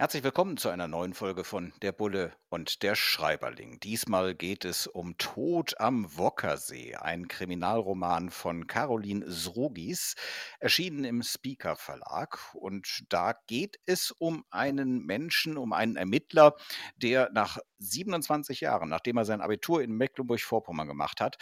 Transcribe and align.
Herzlich 0.00 0.22
willkommen 0.22 0.56
zu 0.56 0.68
einer 0.68 0.86
neuen 0.86 1.12
Folge 1.12 1.42
von 1.42 1.72
Der 1.82 1.90
Bulle 1.90 2.32
und 2.50 2.84
der 2.84 2.94
Schreiberling. 2.94 3.80
Diesmal 3.80 4.36
geht 4.36 4.64
es 4.64 4.86
um 4.86 5.18
Tod 5.18 5.74
am 5.80 6.16
Wockersee, 6.16 6.94
ein 6.94 7.26
Kriminalroman 7.26 8.30
von 8.30 8.68
Caroline 8.68 9.28
Srugis, 9.28 10.14
erschienen 10.60 11.02
im 11.02 11.24
Speaker 11.24 11.74
Verlag. 11.74 12.38
Und 12.54 13.06
da 13.08 13.34
geht 13.48 13.80
es 13.86 14.12
um 14.12 14.44
einen 14.50 15.04
Menschen, 15.04 15.58
um 15.58 15.72
einen 15.72 15.96
Ermittler, 15.96 16.54
der 16.94 17.30
nach 17.32 17.58
27 17.78 18.60
Jahren, 18.60 18.88
nachdem 18.90 19.16
er 19.16 19.24
sein 19.24 19.40
Abitur 19.40 19.82
in 19.82 19.96
Mecklenburg-Vorpommern 19.96 20.86
gemacht 20.86 21.20
hat, 21.20 21.38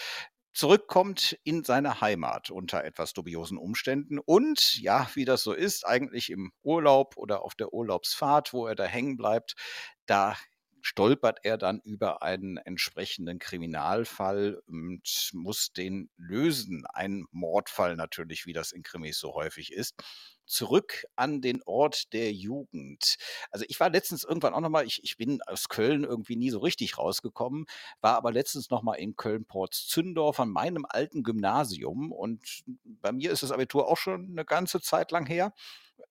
zurückkommt 0.57 1.39
in 1.45 1.65
seine 1.65 2.01
Heimat 2.01 2.51
unter 2.51 2.83
etwas 2.85 3.13
dubiosen 3.13 3.59
Umständen. 3.59 4.19
Und 4.19 4.81
ja, 4.81 5.09
wie 5.15 5.27
das 5.27 5.43
so 5.43 5.53
ist, 5.53 5.87
eigentlich 5.87 6.31
im 6.31 6.53
Urlaub 6.63 7.17
oder 7.17 7.43
auf 7.43 7.55
der 7.55 7.75
Urlaubsfahrt, 7.75 8.53
wo 8.55 8.67
er 8.67 8.75
da 8.75 8.85
hängen 8.85 9.17
bleibt, 9.17 9.55
da 10.07 10.37
stolpert 10.87 11.41
er 11.43 11.59
dann 11.59 11.81
über 11.81 12.23
einen 12.23 12.59
entsprechenden 12.59 13.41
Kriminalfall 13.41 14.63
und 14.69 15.31
muss 15.33 15.73
den 15.73 16.11
lösen. 16.17 16.87
Ein 16.87 17.27
Mordfall 17.33 17.97
natürlich, 17.97 18.47
wie 18.47 18.53
das 18.53 18.71
in 18.71 18.85
Krimis 18.85 19.19
so 19.19 19.35
häufig 19.35 19.73
ist 19.73 19.97
zurück 20.47 21.05
an 21.17 21.41
den 21.41 21.61
Ort 21.65 22.13
der 22.13 22.33
Jugend. 22.33 23.17
Also 23.51 23.65
ich 23.69 23.81
war 23.81 23.91
letztens 23.91 24.23
irgendwann 24.23 24.55
auch 24.55 24.61
nochmal, 24.61 24.87
ich, 24.87 25.03
ich 25.03 25.17
bin 25.17 25.43
aus 25.43 25.69
Köln 25.69 26.05
irgendwie 26.05 26.37
nie 26.37 26.51
so 26.51 26.61
richtig 26.61 26.99
rausgekommen, 26.99 27.67
war 28.01 28.15
aber 28.15 28.31
letztens 28.31 28.71
nochmal 28.71 29.01
in 29.01 29.17
Köln-Ports-Zündorf 29.17 30.39
an 30.39 30.51
meinem 30.51 30.87
alten 30.89 31.25
Gymnasium 31.25 32.13
und 32.13 32.63
bei 32.85 33.11
mir 33.11 33.33
ist 33.33 33.43
das 33.43 33.51
Abitur 33.51 33.89
auch 33.89 33.97
schon 33.97 34.31
eine 34.31 34.45
ganze 34.45 34.81
Zeit 34.81 35.11
lang 35.11 35.27
her 35.27 35.53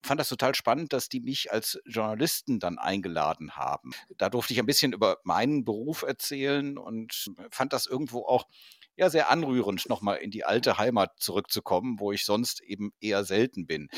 fand 0.04 0.20
das 0.20 0.30
total 0.30 0.56
spannend, 0.56 0.94
dass 0.94 1.10
die 1.10 1.20
mich 1.20 1.52
als 1.52 1.80
Journalisten 1.86 2.60
dann 2.60 2.78
eingeladen 2.78 3.56
haben. 3.56 3.92
Da 4.18 4.30
durfte 4.30 4.54
ich 4.54 4.60
ein 4.60 4.66
bisschen 4.66 4.94
über 4.94 5.18
meinen 5.24 5.66
Beruf 5.66 6.04
erzählen 6.04 6.78
und 6.78 7.32
fand 7.50 7.74
das 7.74 7.88
irgendwo 7.88 8.26
auch 8.26 8.48
ja 8.96 9.10
sehr 9.10 9.30
anrührend, 9.30 9.90
nochmal 9.90 10.18
in 10.18 10.32
die 10.32 10.46
alte 10.46 10.78
Heimat 10.78 11.20
zurückzukommen, 11.20 12.00
wo 12.00 12.12
ich 12.12 12.24
sonst 12.24 12.62
eben 12.62 12.94
eher 13.00 13.24
selten 13.26 13.68
bin. 13.68 13.90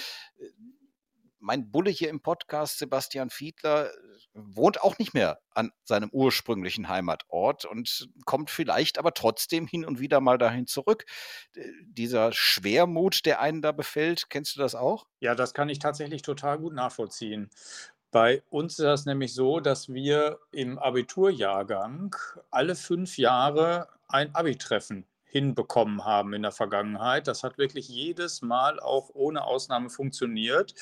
Mein 1.40 1.70
Bulle 1.70 1.92
hier 1.92 2.10
im 2.10 2.22
Podcast, 2.22 2.80
Sebastian 2.80 3.30
Fiedler, 3.30 3.92
wohnt 4.38 4.82
auch 4.82 4.98
nicht 5.00 5.14
mehr 5.14 5.40
an 5.54 5.72
seinem 5.84 6.10
ursprünglichen 6.12 6.88
Heimatort 6.88 7.66
und 7.66 8.10
kommt 8.26 8.50
vielleicht 8.50 9.00
aber 9.00 9.14
trotzdem 9.14 9.68
hin 9.68 9.86
und 9.86 10.00
wieder 10.00 10.22
mal 10.22 10.38
dahin 10.38 10.68
zurück. 10.68 11.06
Dieser 11.84 12.32
Schwermut, 12.32 13.26
der 13.26 13.42
einen 13.42 13.62
da 13.62 13.72
befällt, 13.72 14.30
kennst 14.30 14.56
du 14.56 14.60
das 14.60 14.76
auch? 14.76 15.08
Ja, 15.20 15.36
das 15.36 15.54
kann 15.54 15.70
ich 15.70 15.80
tatsächlich 15.80 16.22
total 16.22 16.60
gut 16.60 16.74
nachvollziehen. 16.74 17.50
Bei 18.12 18.44
uns 18.50 18.74
ist 18.74 18.86
das 18.86 19.06
nämlich 19.06 19.34
so, 19.34 19.60
dass 19.60 19.90
wir 19.90 20.40
im 20.52 20.80
Abiturjahrgang 20.80 22.16
alle 22.52 22.76
fünf 22.76 23.18
Jahre 23.18 23.90
ein 24.08 24.34
Abi-Treffen 24.34 25.06
hinbekommen 25.26 26.06
haben 26.06 26.34
in 26.34 26.42
der 26.42 26.52
Vergangenheit. 26.52 27.28
Das 27.28 27.44
hat 27.44 27.58
wirklich 27.58 27.90
jedes 27.90 28.42
Mal 28.42 28.80
auch 28.80 29.10
ohne 29.14 29.44
Ausnahme 29.44 29.90
funktioniert. 29.90 30.74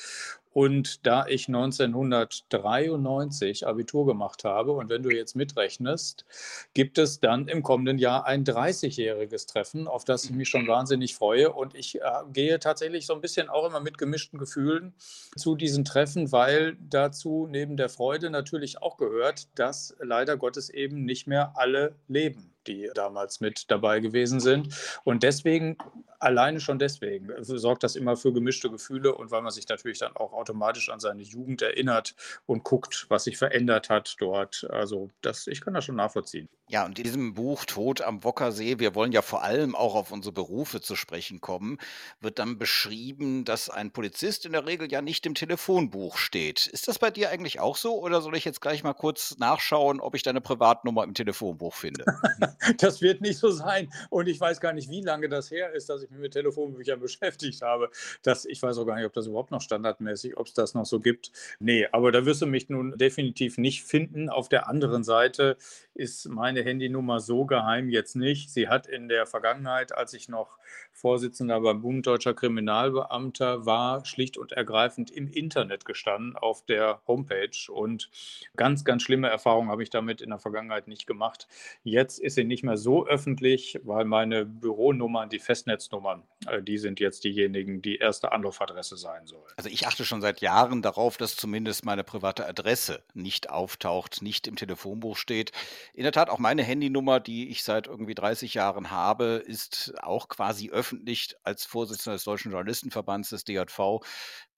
Und 0.56 1.06
da 1.06 1.26
ich 1.26 1.48
1993 1.48 3.66
Abitur 3.66 4.06
gemacht 4.06 4.44
habe 4.44 4.72
und 4.72 4.88
wenn 4.88 5.02
du 5.02 5.10
jetzt 5.10 5.36
mitrechnest, 5.36 6.24
gibt 6.72 6.96
es 6.96 7.20
dann 7.20 7.46
im 7.48 7.62
kommenden 7.62 7.98
Jahr 7.98 8.24
ein 8.24 8.42
30-jähriges 8.42 9.48
Treffen, 9.48 9.86
auf 9.86 10.06
das 10.06 10.24
ich 10.24 10.30
mich 10.30 10.48
schon 10.48 10.66
wahnsinnig 10.66 11.14
freue. 11.14 11.52
Und 11.52 11.74
ich 11.74 11.96
äh, 11.96 12.00
gehe 12.32 12.58
tatsächlich 12.58 13.04
so 13.04 13.12
ein 13.12 13.20
bisschen 13.20 13.50
auch 13.50 13.66
immer 13.66 13.80
mit 13.80 13.98
gemischten 13.98 14.38
Gefühlen 14.38 14.94
zu 15.36 15.56
diesen 15.56 15.84
Treffen, 15.84 16.32
weil 16.32 16.78
dazu 16.80 17.46
neben 17.50 17.76
der 17.76 17.90
Freude 17.90 18.30
natürlich 18.30 18.80
auch 18.80 18.96
gehört, 18.96 19.48
dass 19.58 19.94
leider 20.00 20.38
Gottes 20.38 20.70
eben 20.70 21.04
nicht 21.04 21.26
mehr 21.26 21.52
alle 21.56 21.96
leben 22.08 22.55
die 22.66 22.90
damals 22.94 23.40
mit 23.40 23.70
dabei 23.70 24.00
gewesen 24.00 24.40
sind. 24.40 24.74
Und 25.04 25.22
deswegen, 25.22 25.76
alleine 26.18 26.60
schon 26.60 26.78
deswegen, 26.78 27.32
sorgt 27.42 27.82
das 27.82 27.96
immer 27.96 28.16
für 28.16 28.32
gemischte 28.32 28.70
Gefühle 28.70 29.14
und 29.14 29.30
weil 29.30 29.42
man 29.42 29.52
sich 29.52 29.68
natürlich 29.68 29.98
dann 29.98 30.16
auch 30.16 30.32
automatisch 30.32 30.88
an 30.90 31.00
seine 31.00 31.22
Jugend 31.22 31.62
erinnert 31.62 32.14
und 32.46 32.64
guckt, 32.64 33.06
was 33.08 33.24
sich 33.24 33.36
verändert 33.38 33.90
hat 33.90 34.16
dort. 34.18 34.66
Also 34.70 35.10
das, 35.22 35.46
ich 35.46 35.60
kann 35.60 35.74
das 35.74 35.84
schon 35.84 35.96
nachvollziehen. 35.96 36.48
Ja, 36.68 36.84
und 36.84 36.98
in 36.98 37.04
diesem 37.04 37.34
Buch 37.34 37.64
Tod 37.64 38.00
am 38.00 38.24
Wockersee, 38.24 38.80
wir 38.80 38.96
wollen 38.96 39.12
ja 39.12 39.22
vor 39.22 39.44
allem 39.44 39.76
auch 39.76 39.94
auf 39.94 40.10
unsere 40.10 40.32
Berufe 40.32 40.80
zu 40.80 40.96
sprechen 40.96 41.40
kommen, 41.40 41.78
wird 42.20 42.40
dann 42.40 42.58
beschrieben, 42.58 43.44
dass 43.44 43.70
ein 43.70 43.92
Polizist 43.92 44.46
in 44.46 44.52
der 44.52 44.66
Regel 44.66 44.90
ja 44.90 45.00
nicht 45.00 45.26
im 45.26 45.36
Telefonbuch 45.36 46.16
steht. 46.16 46.66
Ist 46.66 46.88
das 46.88 46.98
bei 46.98 47.12
dir 47.12 47.30
eigentlich 47.30 47.60
auch 47.60 47.76
so 47.76 48.00
oder 48.00 48.20
soll 48.20 48.36
ich 48.36 48.44
jetzt 48.44 48.60
gleich 48.60 48.82
mal 48.82 48.94
kurz 48.94 49.38
nachschauen, 49.38 50.00
ob 50.00 50.16
ich 50.16 50.24
deine 50.24 50.40
Privatnummer 50.40 51.04
im 51.04 51.14
Telefonbuch 51.14 51.72
finde? 51.72 52.04
das 52.78 53.00
wird 53.00 53.20
nicht 53.20 53.38
so 53.38 53.50
sein. 53.50 53.88
Und 54.10 54.26
ich 54.26 54.40
weiß 54.40 54.60
gar 54.60 54.72
nicht, 54.72 54.90
wie 54.90 55.02
lange 55.02 55.28
das 55.28 55.52
her 55.52 55.72
ist, 55.72 55.88
dass 55.88 56.02
ich 56.02 56.10
mich 56.10 56.18
mit 56.18 56.32
Telefonbüchern 56.32 56.98
beschäftigt 57.06 57.62
habe. 57.62 57.90
Das, 58.22 58.44
ich 58.44 58.60
weiß 58.60 58.76
auch 58.78 58.86
gar 58.86 58.96
nicht, 58.96 59.06
ob 59.06 59.12
das 59.12 59.28
überhaupt 59.28 59.52
noch 59.52 59.60
standardmäßig, 59.60 60.36
ob 60.36 60.48
es 60.48 60.54
das 60.54 60.74
noch 60.74 60.84
so 60.84 60.98
gibt. 60.98 61.30
Nee, 61.60 61.86
aber 61.92 62.10
da 62.10 62.26
wirst 62.26 62.42
du 62.42 62.46
mich 62.46 62.68
nun 62.68 62.98
definitiv 62.98 63.56
nicht 63.56 63.84
finden. 63.84 64.30
Auf 64.30 64.48
der 64.48 64.68
anderen 64.68 65.04
Seite 65.04 65.56
ist 65.94 66.28
meine 66.28 66.55
Handynummer 66.64 67.20
so 67.20 67.44
geheim 67.44 67.88
jetzt 67.88 68.16
nicht. 68.16 68.50
Sie 68.50 68.68
hat 68.68 68.86
in 68.86 69.08
der 69.08 69.26
Vergangenheit, 69.26 69.96
als 69.96 70.12
ich 70.14 70.28
noch 70.28 70.58
Vorsitzender 70.92 71.60
beim 71.60 71.82
Bund 71.82 72.06
Deutscher 72.06 72.34
Kriminalbeamter 72.34 73.66
war, 73.66 74.04
schlicht 74.04 74.38
und 74.38 74.52
ergreifend 74.52 75.10
im 75.10 75.28
Internet 75.28 75.84
gestanden, 75.84 76.36
auf 76.36 76.64
der 76.64 77.00
Homepage. 77.06 77.70
Und 77.70 78.10
ganz, 78.56 78.84
ganz 78.84 79.02
schlimme 79.02 79.28
Erfahrungen 79.28 79.70
habe 79.70 79.82
ich 79.82 79.90
damit 79.90 80.22
in 80.22 80.30
der 80.30 80.38
Vergangenheit 80.38 80.88
nicht 80.88 81.06
gemacht. 81.06 81.48
Jetzt 81.84 82.18
ist 82.18 82.34
sie 82.34 82.44
nicht 82.44 82.64
mehr 82.64 82.78
so 82.78 83.06
öffentlich, 83.06 83.78
weil 83.84 84.06
meine 84.06 84.46
Büronummern, 84.46 85.28
die 85.28 85.38
Festnetznummern, 85.38 86.22
äh, 86.48 86.62
die 86.62 86.78
sind 86.78 86.98
jetzt 86.98 87.24
diejenigen, 87.24 87.82
die 87.82 87.96
erste 87.96 88.32
Anrufadresse 88.32 88.96
sein 88.96 89.26
sollen. 89.26 89.42
Also 89.56 89.68
ich 89.68 89.86
achte 89.86 90.04
schon 90.04 90.22
seit 90.22 90.40
Jahren 90.40 90.80
darauf, 90.82 91.18
dass 91.18 91.36
zumindest 91.36 91.84
meine 91.84 92.04
private 92.04 92.46
Adresse 92.46 93.02
nicht 93.12 93.50
auftaucht, 93.50 94.22
nicht 94.22 94.46
im 94.46 94.56
Telefonbuch 94.56 95.16
steht. 95.16 95.52
In 95.92 96.04
der 96.04 96.12
Tat, 96.12 96.30
auch 96.30 96.38
meine 96.46 96.62
Handynummer, 96.62 97.18
die 97.18 97.48
ich 97.48 97.64
seit 97.64 97.88
irgendwie 97.88 98.14
30 98.14 98.54
Jahren 98.54 98.92
habe, 98.92 99.42
ist 99.44 99.94
auch 100.00 100.28
quasi 100.28 100.70
öffentlich 100.70 101.34
als 101.42 101.64
Vorsitzender 101.64 102.14
des 102.14 102.22
Deutschen 102.22 102.52
Journalistenverbands 102.52 103.30
des 103.30 103.42
DJV 103.42 103.98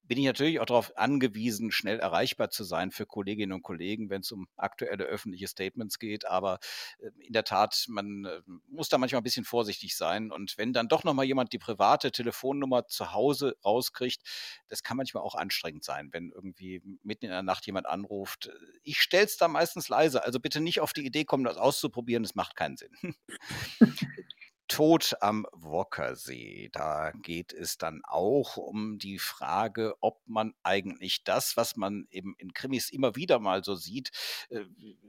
bin 0.09 0.19
ich 0.19 0.25
natürlich 0.25 0.59
auch 0.59 0.67
darauf 0.67 0.97
angewiesen, 0.97 1.71
schnell 1.71 2.01
erreichbar 2.01 2.51
zu 2.51 2.65
sein 2.65 2.91
für 2.91 3.07
Kolleginnen 3.07 3.53
und 3.53 3.63
Kollegen, 3.63 4.09
wenn 4.09 4.23
es 4.23 4.33
um 4.33 4.49
aktuelle 4.57 5.05
öffentliche 5.05 5.47
Statements 5.47 5.99
geht. 5.99 6.27
Aber 6.27 6.59
äh, 6.99 7.11
in 7.21 7.35
der 7.35 7.45
Tat, 7.45 7.85
man 7.89 8.25
äh, 8.25 8.41
muss 8.67 8.89
da 8.89 8.99
manchmal 8.99 9.21
ein 9.21 9.25
bisschen 9.25 9.45
vorsichtig 9.45 9.97
sein. 9.97 10.33
Und 10.33 10.57
wenn 10.57 10.73
dann 10.73 10.89
doch 10.89 11.05
nochmal 11.05 11.27
jemand 11.27 11.53
die 11.53 11.59
private 11.59 12.11
Telefonnummer 12.11 12.87
zu 12.87 13.13
Hause 13.13 13.57
rauskriegt, 13.65 14.23
das 14.69 14.83
kann 14.83 14.97
manchmal 14.97 15.23
auch 15.23 15.35
anstrengend 15.35 15.85
sein, 15.85 16.09
wenn 16.13 16.33
irgendwie 16.33 16.83
mitten 17.03 17.27
in 17.27 17.31
der 17.31 17.43
Nacht 17.43 17.67
jemand 17.67 17.87
anruft. 17.87 18.51
Ich 18.83 19.01
stelle 19.01 19.27
es 19.27 19.37
da 19.37 19.47
meistens 19.47 19.89
leise. 19.89 20.25
Also 20.25 20.41
bitte 20.41 20.61
nicht 20.61 20.81
auf 20.81 20.95
die 20.95 21.05
Idee 21.05 21.25
kommen, 21.25 21.45
das 21.45 21.59
auszuprobieren. 21.59 22.23
Das 22.23 22.35
macht 22.35 22.57
keinen 22.57 22.79
Sinn. 22.79 22.93
Tod 24.69 25.17
am 25.21 25.47
Wockersee. 25.53 26.69
Da 26.73 27.13
geht 27.23 27.53
es 27.53 27.79
dann 27.79 28.03
auch 28.05 28.57
um 28.57 28.99
die 28.99 29.19
Frage, 29.19 29.95
ob 30.01 30.21
man 30.27 30.55
eigentlich 30.63 31.25
das, 31.25 31.57
was 31.57 31.77
man 31.77 32.07
eben 32.11 32.35
in 32.39 32.53
Krimis 32.53 32.91
immer 32.91 33.17
wieder 33.17 33.39
mal 33.39 33.65
so 33.65 33.75
sieht, 33.75 34.11
äh, 34.51 34.61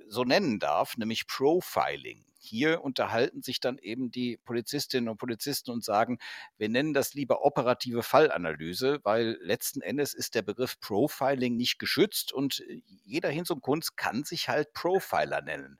so 0.08 0.24
nennen 0.24 0.60
darf, 0.60 0.98
nämlich 0.98 1.28
Profiling. 1.28 2.26
Hier 2.42 2.82
unterhalten 2.84 3.42
sich 3.42 3.60
dann 3.60 3.78
eben 3.78 4.12
die 4.12 4.38
Polizistinnen 4.38 5.10
und 5.10 5.18
Polizisten 5.18 5.72
und 5.72 5.84
sagen, 5.84 6.20
wir 6.58 6.70
nennen 6.70 6.94
das 6.94 7.14
lieber 7.14 7.44
operative 7.44 8.02
Fallanalyse, 8.02 9.02
weil 9.04 9.38
letzten 9.42 9.82
Endes 9.82 10.14
ist 10.14 10.36
der 10.36 10.42
Begriff 10.42 10.80
Profiling 10.80 11.58
nicht 11.58 11.80
geschützt 11.80 12.32
und 12.32 12.62
äh, 12.62 12.82
jeder 13.04 13.30
Hinz 13.30 13.50
und 13.50 13.62
Kunst 13.62 13.98
kann 13.98 14.24
sich 14.24 14.48
halt 14.48 14.74
Profiler 14.74 15.42
nennen. 15.42 15.78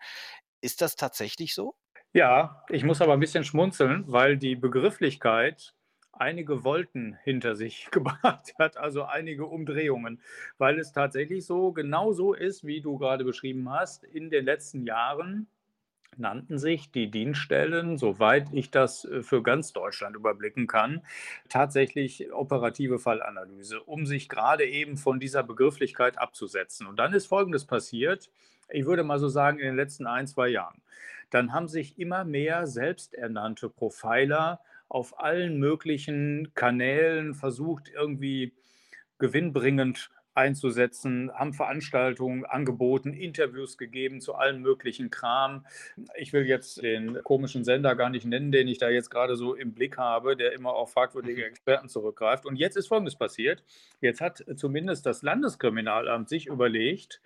Ist 0.62 0.82
das 0.82 0.98
tatsächlich 0.98 1.56
so? 1.56 1.76
Ja, 2.14 2.64
ich 2.70 2.84
muss 2.84 3.02
aber 3.02 3.14
ein 3.14 3.20
bisschen 3.20 3.44
schmunzeln, 3.44 4.04
weil 4.08 4.36
die 4.36 4.56
Begrifflichkeit 4.56 5.76
einige 6.12 6.64
Wolken 6.64 7.18
hinter 7.24 7.56
sich 7.56 7.88
gebracht 7.92 8.54
hat, 8.58 8.78
also 8.78 9.04
einige 9.04 9.46
Umdrehungen, 9.46 10.22
weil 10.58 10.80
es 10.80 10.92
tatsächlich 10.92 11.46
so 11.46 11.72
genau 11.72 12.12
so 12.12 12.34
ist, 12.34 12.66
wie 12.66 12.82
du 12.82 12.98
gerade 12.98 13.24
beschrieben 13.24 13.70
hast. 13.70 14.04
In 14.04 14.32
den 14.32 14.46
letzten 14.46 14.86
Jahren 14.86 15.48
nannten 16.18 16.58
sich 16.58 16.92
die 16.92 17.12
Dienststellen, 17.12 17.98
soweit 17.98 18.48
ich 18.52 18.72
das 18.72 19.06
äh, 19.06 19.22
für 19.22 19.44
ganz 19.44 19.72
Deutschland 19.72 20.16
überblicken 20.16 20.66
kann, 20.66 21.02
tatsächlich 21.48 22.34
operative 22.34 22.98
Fallanalyse, 22.98 23.82
um 23.82 24.08
sich 24.08 24.30
gerade 24.30 24.66
eben 24.66 24.98
von 24.98 25.20
dieser 25.20 25.44
Begrifflichkeit 25.44 26.18
abzusetzen. 26.18 26.88
Und 26.88 26.98
dann 26.98 27.14
ist 27.14 27.28
Folgendes 27.28 27.66
passiert, 27.66 28.30
ich 28.72 28.86
würde 28.86 29.04
mal 29.04 29.20
so 29.20 29.30
sagen, 29.30 29.60
in 29.60 29.66
den 29.66 29.76
letzten 29.76 30.06
ein, 30.08 30.28
zwei 30.28 30.50
Jahren. 30.50 30.82
Dann 31.30 31.54
haben 31.54 31.68
sich 31.68 32.00
immer 32.00 32.24
mehr 32.24 32.68
selbsternannte 32.68 33.70
Profiler 33.70 34.62
auf 34.88 35.20
allen 35.20 35.60
möglichen 35.60 36.54
Kanälen 36.56 37.36
versucht, 37.36 37.90
irgendwie 37.90 38.54
gewinnbringend 39.20 40.10
einzusetzen, 40.40 41.32
haben 41.34 41.54
Veranstaltungen 41.54 42.46
angeboten, 42.46 43.14
Interviews 43.14 43.78
gegeben 43.78 44.22
zu 44.22 44.36
allem 44.36 44.62
möglichen 44.62 45.10
Kram. 45.10 45.66
Ich 46.18 46.32
will 46.32 46.46
jetzt 46.46 46.82
den 46.82 47.22
komischen 47.24 47.66
Sender 47.66 47.96
gar 47.96 48.10
nicht 48.10 48.26
nennen, 48.26 48.52
den 48.52 48.68
ich 48.68 48.78
da 48.78 48.90
jetzt 48.90 49.10
gerade 49.10 49.36
so 49.36 49.54
im 49.54 49.74
Blick 49.74 49.98
habe, 49.98 50.38
der 50.38 50.54
immer 50.54 50.74
auf 50.74 50.94
fragwürdige 50.94 51.42
mhm. 51.42 51.48
Experten 51.48 51.90
zurückgreift. 51.90 52.46
Und 52.46 52.56
jetzt 52.56 52.78
ist 52.78 52.88
Folgendes 52.88 53.16
passiert. 53.16 53.64
Jetzt 54.00 54.22
hat 54.22 54.44
zumindest 54.56 55.06
das 55.06 55.22
Landeskriminalamt 55.24 56.30
sich 56.30 56.48
überlegt, 56.48 57.22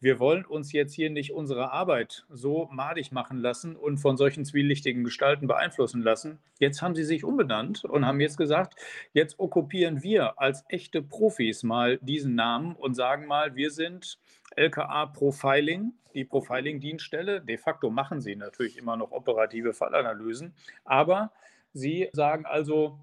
wir 0.00 0.18
wollen 0.20 0.44
uns 0.44 0.72
jetzt 0.72 0.92
hier 0.92 1.10
nicht 1.10 1.32
unsere 1.32 1.72
Arbeit 1.72 2.26
so 2.28 2.68
madig 2.70 3.12
machen 3.12 3.38
lassen 3.38 3.76
und 3.76 3.98
von 3.98 4.16
solchen 4.16 4.44
zwielichtigen 4.44 5.04
Gestalten 5.04 5.46
beeinflussen 5.46 6.02
lassen. 6.02 6.38
Jetzt 6.58 6.82
haben 6.82 6.94
sie 6.94 7.04
sich 7.04 7.24
umbenannt 7.24 7.84
und 7.84 8.04
haben 8.06 8.20
jetzt 8.20 8.36
gesagt, 8.36 8.76
jetzt 9.14 9.38
okkupieren 9.38 10.02
wir 10.02 10.38
als 10.38 10.64
echte 10.68 11.02
Profis 11.02 11.62
mal 11.62 11.98
diesen 12.02 12.34
Namen 12.34 12.76
und 12.76 12.94
sagen 12.94 13.26
mal, 13.26 13.56
wir 13.56 13.70
sind 13.70 14.18
LKA 14.54 15.06
Profiling, 15.06 15.92
die 16.14 16.24
Profiling-Dienststelle. 16.24 17.40
De 17.40 17.56
facto 17.56 17.90
machen 17.90 18.20
sie 18.20 18.36
natürlich 18.36 18.76
immer 18.76 18.96
noch 18.96 19.12
operative 19.12 19.72
Fallanalysen, 19.72 20.54
aber 20.84 21.32
sie 21.72 22.10
sagen 22.12 22.44
also, 22.44 22.98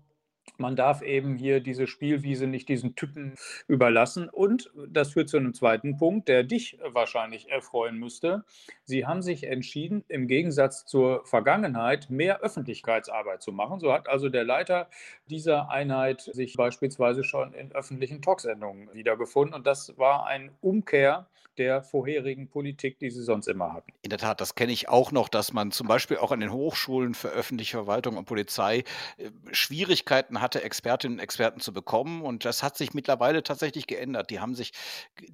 man 0.57 0.75
darf 0.75 1.01
eben 1.01 1.35
hier 1.35 1.59
diese 1.59 1.87
Spielwiese 1.87 2.47
nicht 2.47 2.69
diesen 2.69 2.95
Typen 2.95 3.35
überlassen. 3.67 4.29
Und 4.29 4.71
das 4.87 5.13
führt 5.13 5.29
zu 5.29 5.37
einem 5.37 5.53
zweiten 5.53 5.97
Punkt, 5.97 6.27
der 6.27 6.43
dich 6.43 6.77
wahrscheinlich 6.83 7.49
erfreuen 7.49 7.97
müsste. 7.97 8.45
Sie 8.85 9.05
haben 9.05 9.21
sich 9.21 9.45
entschieden, 9.45 10.03
im 10.07 10.27
Gegensatz 10.27 10.85
zur 10.85 11.25
Vergangenheit 11.25 12.09
mehr 12.09 12.41
Öffentlichkeitsarbeit 12.41 13.41
zu 13.41 13.51
machen. 13.51 13.79
So 13.79 13.93
hat 13.93 14.09
also 14.09 14.29
der 14.29 14.43
Leiter 14.43 14.89
dieser 15.29 15.69
Einheit 15.69 16.21
sich 16.21 16.55
beispielsweise 16.55 17.23
schon 17.23 17.53
in 17.53 17.71
öffentlichen 17.71 18.21
Talksendungen 18.21 18.93
wiedergefunden. 18.93 19.55
Und 19.55 19.67
das 19.67 19.97
war 19.97 20.25
ein 20.25 20.51
Umkehr 20.61 21.27
der 21.57 21.83
vorherigen 21.83 22.49
Politik, 22.49 22.99
die 22.99 23.09
sie 23.09 23.21
sonst 23.21 23.47
immer 23.47 23.73
hatten. 23.73 23.91
In 24.01 24.09
der 24.09 24.19
Tat, 24.19 24.41
das 24.41 24.55
kenne 24.55 24.71
ich 24.71 24.89
auch 24.89 25.11
noch, 25.11 25.29
dass 25.29 25.53
man 25.53 25.71
zum 25.71 25.87
Beispiel 25.87 26.17
auch 26.17 26.31
an 26.31 26.39
den 26.39 26.51
Hochschulen 26.51 27.13
für 27.13 27.29
öffentliche 27.29 27.77
Verwaltung 27.77 28.17
und 28.17 28.25
Polizei 28.25 28.83
äh, 29.17 29.29
Schwierigkeiten 29.51 30.41
hatte, 30.41 30.63
Expertinnen 30.63 31.19
und 31.19 31.23
Experten 31.23 31.59
zu 31.59 31.73
bekommen. 31.73 32.23
Und 32.23 32.45
das 32.45 32.63
hat 32.63 32.77
sich 32.77 32.93
mittlerweile 32.93 33.43
tatsächlich 33.43 33.87
geändert. 33.87 34.29
Die 34.29 34.39
haben 34.39 34.55
sich 34.55 34.71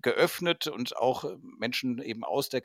geöffnet 0.01 0.67
und 0.67 0.97
auch 0.97 1.23
äh, 1.23 1.37
Menschen 1.57 2.01
eben 2.01 2.23
aus 2.23 2.49
der 2.49 2.61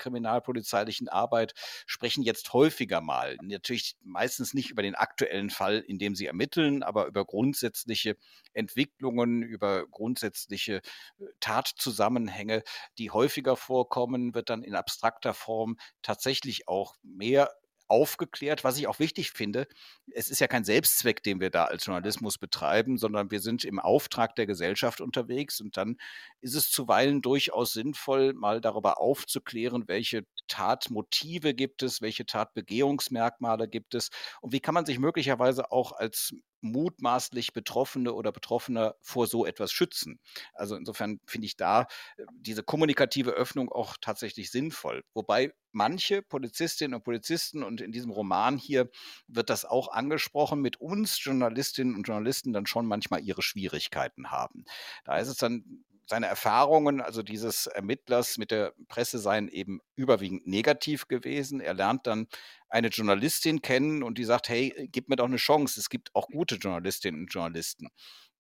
kriminalpolizeilichen 0.75 1.09
Arbeit 1.09 1.55
sprechen 1.87 2.23
jetzt 2.23 2.53
häufiger 2.53 3.00
mal. 3.00 3.37
Natürlich 3.43 3.97
meistens 4.03 4.55
nicht 4.55 4.71
über 4.71 4.82
den 4.82 4.94
aktuellen 4.94 5.50
Fall, 5.50 5.79
in 5.79 5.99
dem 5.99 6.15
sie 6.15 6.26
ermitteln, 6.26 6.82
aber 6.82 7.06
über 7.06 7.25
grundsätzliche 7.25 8.17
Entwicklungen, 8.53 9.43
über 9.43 9.87
grundsätzliche 9.87 10.76
äh, 10.76 11.25
Tatzusammenhänge, 11.41 12.62
die 12.99 13.11
häufiger 13.11 13.56
vorkommen, 13.56 14.35
wird 14.35 14.50
dann 14.50 14.62
in 14.62 14.75
abstrakter 14.75 15.35
Form 15.35 15.76
tatsächlich 16.03 16.69
auch 16.69 16.94
mehr 17.03 17.50
aufgeklärt, 17.89 18.65
was 18.65 18.79
ich 18.79 18.87
auch 18.87 18.99
wichtig 18.99 19.31
finde. 19.31 19.67
Es 20.13 20.31
ist 20.31 20.41
ja 20.41 20.47
kein 20.47 20.65
Selbstzweck, 20.65 21.23
den 21.23 21.41
wir 21.41 21.51
da 21.51 21.65
als 21.65 21.87
Journalismus 21.87 22.39
betreiben, 22.39 22.99
sondern 22.99 23.31
wir 23.31 23.41
sind 23.41 23.65
im 23.65 23.79
Auftrag 23.79 24.35
der 24.37 24.47
Gesellschaft 24.47 25.01
unterwegs 25.01 25.61
und 25.61 25.77
dann 25.77 25.97
ist 26.41 26.55
es 26.55 26.71
zuweilen 26.71 27.23
durchaus 27.23 27.73
sinnvoll, 27.73 28.33
mal 28.35 28.61
darüber 28.61 29.01
aufzuklären, 29.01 29.89
welche 29.89 30.25
Tatmotive 30.49 31.55
gibt 31.55 31.83
es, 31.83 32.01
welche 32.01 32.27
Tatbegehungsmerkmale 32.27 33.69
gibt 33.69 33.95
es 33.95 34.11
und 34.41 34.53
wie 34.53 34.61
kann 34.61 34.75
man 34.75 34.87
sich 34.87 34.99
möglicherweise 34.99 35.71
auch 35.71 35.93
als 35.93 36.35
mutmaßlich 36.64 37.52
Betroffene 37.52 38.12
oder 38.12 38.32
Betroffener 38.32 38.96
vor 39.00 39.26
so 39.26 39.46
etwas 39.46 39.70
schützen. 39.70 40.19
Also 40.55 40.76
insofern 40.76 41.20
finde 41.26 41.46
ich 41.46 41.56
da 41.56 41.82
äh, 42.16 42.25
diese 42.32 42.62
kommunikative 42.62 43.31
Öffnung 43.31 43.70
auch 43.70 43.96
tatsächlich 44.00 44.50
sinnvoll. 44.50 45.05
Wobei 45.12 45.52
manche 45.72 46.22
Polizistinnen 46.22 46.94
und 46.94 47.05
Polizisten 47.05 47.62
und 47.62 47.81
in 47.81 47.93
diesem 47.93 48.11
Roman 48.11 48.56
hier 48.56 48.90
wird 49.28 49.50
das 49.50 49.64
auch 49.64 49.88
angesprochen, 49.88 50.61
mit 50.61 50.81
uns 50.81 51.22
Journalistinnen 51.22 51.94
und 51.94 52.05
Journalisten 52.08 52.52
dann 52.52 52.66
schon 52.66 52.87
manchmal 52.87 53.22
ihre 53.22 53.43
Schwierigkeiten 53.43 54.31
haben. 54.31 54.64
Da 55.05 55.19
ist 55.19 55.28
es 55.28 55.37
dann 55.37 55.84
seine 56.06 56.26
Erfahrungen, 56.26 57.00
also 57.00 57.22
dieses 57.22 57.66
Ermittlers 57.66 58.38
mit 58.38 58.50
der 58.50 58.75
Presse 58.88 59.19
seien 59.19 59.49
eben 59.49 59.81
überwiegend 59.96 60.46
negativ 60.46 61.08
gewesen. 61.08 61.61
Er 61.61 61.75
lernt 61.75 62.06
dann 62.06 62.26
eine 62.69 62.88
Journalistin 62.88 63.62
kennen 63.62 64.02
und 64.02 64.19
die 64.19 64.25
sagt, 64.25 64.49
hey, 64.49 64.88
gib 64.91 65.08
mir 65.08 65.17
doch 65.17 65.26
eine 65.26 65.37
Chance. 65.37 65.79
Es 65.79 65.88
gibt 65.88 66.14
auch 66.14 66.26
gute 66.29 66.56
Journalistinnen 66.56 67.23
und 67.23 67.32
Journalisten. 67.32 67.88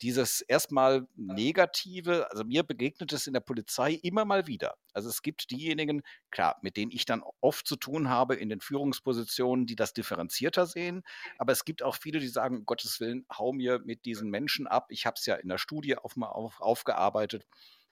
Dieses 0.02 0.40
erstmal 0.40 1.06
Negative, 1.14 2.28
also 2.30 2.42
mir 2.42 2.64
begegnet 2.64 3.12
es 3.12 3.28
in 3.28 3.32
der 3.32 3.40
Polizei 3.40 3.92
immer 4.02 4.24
mal 4.24 4.48
wieder. 4.48 4.74
Also 4.92 5.08
es 5.08 5.22
gibt 5.22 5.52
diejenigen, 5.52 6.02
klar, 6.30 6.58
mit 6.62 6.76
denen 6.76 6.90
ich 6.90 7.04
dann 7.04 7.22
oft 7.40 7.66
zu 7.66 7.76
tun 7.76 8.08
habe 8.08 8.34
in 8.34 8.48
den 8.48 8.60
Führungspositionen, 8.60 9.66
die 9.66 9.76
das 9.76 9.92
differenzierter 9.92 10.66
sehen. 10.66 11.04
Aber 11.38 11.52
es 11.52 11.64
gibt 11.64 11.82
auch 11.82 11.94
viele, 11.94 12.18
die 12.18 12.28
sagen, 12.28 12.58
um 12.58 12.66
Gottes 12.66 12.98
Willen, 12.98 13.24
hau 13.32 13.52
mir 13.52 13.80
mit 13.84 14.04
diesen 14.04 14.30
Menschen 14.30 14.66
ab. 14.66 14.86
Ich 14.88 15.06
habe 15.06 15.14
es 15.16 15.26
ja 15.26 15.36
in 15.36 15.48
der 15.48 15.58
Studie 15.58 15.96
auf, 15.96 16.16
auf, 16.20 16.60
aufgearbeitet 16.60 17.46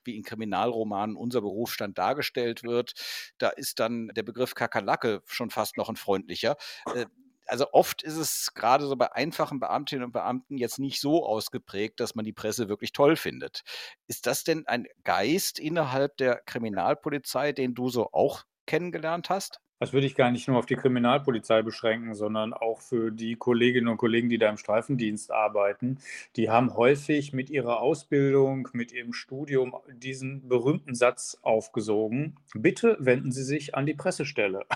wie 0.04 0.16
in 0.16 0.22
Kriminalromanen 0.22 1.16
unser 1.16 1.40
Berufsstand 1.40 1.98
dargestellt 1.98 2.62
wird. 2.62 2.92
Da 3.38 3.48
ist 3.48 3.80
dann 3.80 4.08
der 4.08 4.22
Begriff 4.22 4.54
Kakerlake 4.54 5.22
schon 5.26 5.50
fast 5.50 5.76
noch 5.76 5.88
ein 5.88 5.96
freundlicher. 5.96 6.56
Äh, 6.94 7.06
also 7.46 7.66
oft 7.72 8.02
ist 8.02 8.16
es 8.16 8.54
gerade 8.54 8.86
so 8.86 8.96
bei 8.96 9.12
einfachen 9.12 9.60
Beamtinnen 9.60 10.04
und 10.04 10.12
Beamten 10.12 10.56
jetzt 10.58 10.78
nicht 10.78 11.00
so 11.00 11.26
ausgeprägt, 11.26 12.00
dass 12.00 12.14
man 12.14 12.24
die 12.24 12.32
Presse 12.32 12.68
wirklich 12.68 12.92
toll 12.92 13.16
findet. 13.16 13.62
Ist 14.06 14.26
das 14.26 14.44
denn 14.44 14.66
ein 14.66 14.86
Geist 15.04 15.58
innerhalb 15.58 16.16
der 16.18 16.36
Kriminalpolizei, 16.46 17.52
den 17.52 17.74
du 17.74 17.88
so 17.88 18.10
auch 18.12 18.44
kennengelernt 18.66 19.28
hast? 19.30 19.61
Das 19.82 19.92
würde 19.92 20.06
ich 20.06 20.14
gar 20.14 20.30
nicht 20.30 20.46
nur 20.46 20.58
auf 20.58 20.66
die 20.66 20.76
Kriminalpolizei 20.76 21.62
beschränken, 21.62 22.14
sondern 22.14 22.54
auch 22.54 22.80
für 22.80 23.10
die 23.10 23.34
Kolleginnen 23.34 23.88
und 23.88 23.96
Kollegen, 23.96 24.28
die 24.28 24.38
da 24.38 24.48
im 24.48 24.56
Streifendienst 24.56 25.32
arbeiten. 25.32 25.98
Die 26.36 26.50
haben 26.50 26.76
häufig 26.76 27.32
mit 27.32 27.50
ihrer 27.50 27.80
Ausbildung, 27.80 28.68
mit 28.74 28.92
ihrem 28.92 29.12
Studium 29.12 29.74
diesen 29.92 30.48
berühmten 30.48 30.94
Satz 30.94 31.36
aufgesogen. 31.42 32.36
Bitte 32.54 32.96
wenden 33.00 33.32
Sie 33.32 33.42
sich 33.42 33.74
an 33.74 33.84
die 33.84 33.94
Pressestelle. 33.94 34.66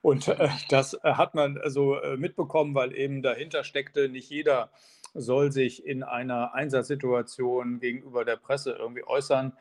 Und 0.00 0.28
äh, 0.28 0.48
das 0.70 0.98
hat 1.04 1.34
man 1.34 1.60
so 1.66 2.00
äh, 2.00 2.16
mitbekommen, 2.16 2.74
weil 2.74 2.96
eben 2.96 3.20
dahinter 3.20 3.62
steckte, 3.62 4.08
nicht 4.08 4.30
jeder 4.30 4.70
soll 5.12 5.52
sich 5.52 5.84
in 5.84 6.02
einer 6.02 6.54
Einsatzsituation 6.54 7.78
gegenüber 7.78 8.24
der 8.24 8.36
Presse 8.36 8.72
irgendwie 8.72 9.04
äußern. 9.04 9.52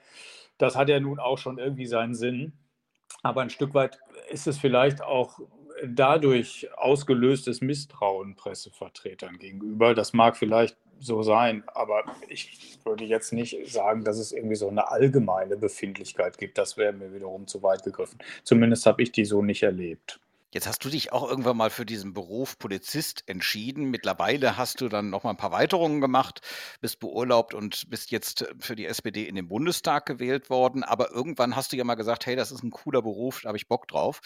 Das 0.57 0.77
hat 0.77 0.87
ja 0.87 1.01
nun 1.01 1.19
auch 1.19 1.37
schon 1.37 1.57
irgendwie 1.57 1.85
seinen 1.85 2.15
Sinn. 2.15 2.53
Aber 3.21 3.41
ein 3.41 3.49
Stück 3.49 3.73
weit 3.73 3.99
ist 4.29 4.47
es 4.47 4.57
vielleicht 4.57 5.01
auch 5.01 5.39
dadurch 5.85 6.69
ausgelöstes 6.77 7.61
Misstrauen 7.61 8.35
Pressevertretern 8.35 9.37
gegenüber. 9.37 9.93
Das 9.93 10.13
mag 10.13 10.37
vielleicht 10.37 10.77
so 10.99 11.23
sein, 11.23 11.63
aber 11.67 12.03
ich 12.27 12.77
würde 12.83 13.05
jetzt 13.05 13.31
nicht 13.31 13.71
sagen, 13.71 14.03
dass 14.03 14.17
es 14.17 14.31
irgendwie 14.31 14.55
so 14.55 14.67
eine 14.67 14.91
allgemeine 14.91 15.55
Befindlichkeit 15.55 16.37
gibt. 16.37 16.57
Das 16.57 16.77
wäre 16.77 16.93
mir 16.93 17.13
wiederum 17.13 17.47
zu 17.47 17.63
weit 17.63 17.83
gegriffen. 17.83 18.19
Zumindest 18.43 18.85
habe 18.85 19.01
ich 19.01 19.11
die 19.11 19.25
so 19.25 19.41
nicht 19.41 19.63
erlebt. 19.63 20.19
Jetzt 20.51 20.65
hast 20.65 20.83
du 20.83 20.89
dich 20.89 21.11
auch 21.13 21.29
irgendwann 21.29 21.57
mal 21.57 21.69
für 21.69 21.85
diesen 21.85 22.13
Beruf 22.13 22.57
Polizist 22.57 23.23
entschieden. 23.27 23.91
Mittlerweile 23.91 24.57
hast 24.57 24.81
du 24.81 24.89
dann 24.89 25.11
noch 25.11 25.23
mal 25.23 25.29
ein 25.29 25.37
paar 25.37 25.51
Weiterungen 25.51 26.01
gemacht, 26.01 26.41
bist 26.81 26.99
beurlaubt 26.99 27.53
und 27.53 27.87
bist 27.91 28.09
jetzt 28.09 28.47
für 28.59 28.75
die 28.75 28.87
SPD 28.87 29.27
in 29.27 29.35
den 29.35 29.47
Bundestag 29.47 30.07
gewählt 30.07 30.49
worden. 30.49 30.83
Aber 30.83 31.11
irgendwann 31.11 31.55
hast 31.55 31.71
du 31.71 31.77
ja 31.77 31.83
mal 31.83 31.93
gesagt, 31.93 32.25
hey, 32.25 32.35
das 32.35 32.51
ist 32.51 32.63
ein 32.63 32.71
cooler 32.71 33.03
Beruf, 33.03 33.41
da 33.41 33.49
habe 33.49 33.57
ich 33.57 33.67
Bock 33.67 33.87
drauf. 33.87 34.21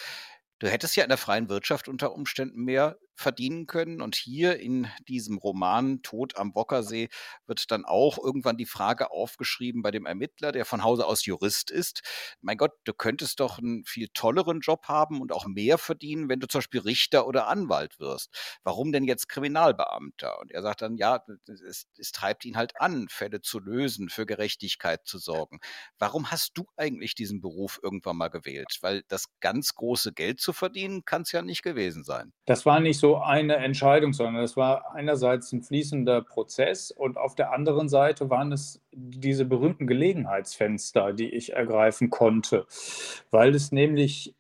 Du 0.60 0.70
hättest 0.70 0.96
ja 0.96 1.04
in 1.04 1.10
der 1.10 1.18
freien 1.18 1.50
Wirtschaft 1.50 1.90
unter 1.90 2.14
Umständen 2.14 2.64
mehr 2.64 2.98
verdienen 3.16 3.68
können. 3.68 4.02
Und 4.02 4.16
hier 4.16 4.60
in 4.60 4.88
diesem 5.08 5.38
Roman 5.38 6.02
Tod 6.02 6.38
am 6.38 6.56
Wockersee 6.56 7.10
wird 7.46 7.72
dann 7.72 7.86
auch 7.86 8.18
irgendwann 8.18 8.58
die 8.58 8.66
Frage 8.66 9.12
aufgeschrieben 9.12 9.82
bei 9.82 9.92
dem 9.92 10.06
Ermittler, 10.06 10.52
der 10.52 10.66
von 10.66 10.84
Hause 10.84 11.06
aus 11.06 11.26
Jurist 11.26 11.72
ist. 11.72 12.02
Mein 12.42 12.58
Gott, 12.58 12.72
du 12.84 12.94
könntest 12.94 13.40
doch 13.40 13.60
einen 13.60 13.86
viel 13.86 14.08
tolleren 14.14 14.60
Job 14.60 14.88
haben 14.88 15.22
und 15.22 15.32
auch 15.32 15.46
mehr 15.46 15.78
verdienen, 15.78 16.30
wenn 16.30 16.40
du 16.40 16.48
zum 16.48 16.60
Beispiel 16.60 16.82
Richter 16.82 17.28
oder 17.28 17.48
Anwalt 17.48 18.00
wirst. 18.00 18.60
Warum 18.64 18.92
denn 18.92 19.04
jetzt 19.04 19.30
Kriminalbeamter? 19.30 20.40
Und 20.40 20.52
er 20.52 20.62
sagt 20.62 20.82
dann, 20.82 20.98
ja, 20.98 21.24
es, 21.48 21.88
es 21.98 22.12
treibt 22.12 22.46
ihn 22.46 22.58
halt 22.58 22.80
an, 22.80 23.08
Fälle 23.10 23.42
zu 23.42 23.60
lösen, 23.60 24.10
für 24.10 24.26
Gerechtigkeit 24.26 25.06
zu 25.06 25.18
sorgen. 25.18 25.60
Warum 26.00 26.32
hast 26.32 26.52
du 26.56 26.66
eigentlich 26.78 27.16
diesen 27.16 27.42
Beruf 27.42 27.80
irgendwann 27.82 28.18
mal 28.18 28.30
gewählt? 28.30 28.78
Weil 28.82 29.04
das 29.08 29.26
ganz 29.40 29.76
große 29.76 30.14
Geld 30.14 30.40
zu 30.40 30.54
verdienen, 30.54 31.06
kann 31.06 31.24
es 31.24 31.32
ja 31.32 31.42
nicht 31.42 31.64
gewesen 31.64 32.04
sein. 32.04 32.34
Das 32.46 32.66
war 32.66 32.80
nicht 32.80 33.00
so 33.00 33.03
eine 33.12 33.58
Entscheidung, 33.58 34.14
sondern 34.14 34.44
es 34.44 34.56
war 34.56 34.94
einerseits 34.94 35.52
ein 35.52 35.62
fließender 35.62 36.22
Prozess 36.22 36.92
und 36.92 37.18
auf 37.18 37.36
der 37.36 37.52
anderen 37.52 37.90
Seite 37.90 38.30
waren 38.30 38.52
es 38.52 38.82
diese 38.92 39.46
berühmten 39.46 39.88
Gelegenheitsfenster, 39.88 41.14
die 41.14 41.30
ich 41.30 41.54
ergreifen 41.54 42.10
konnte, 42.10 42.66
weil 43.32 43.54
es 43.54 43.72
nämlich 43.72 44.34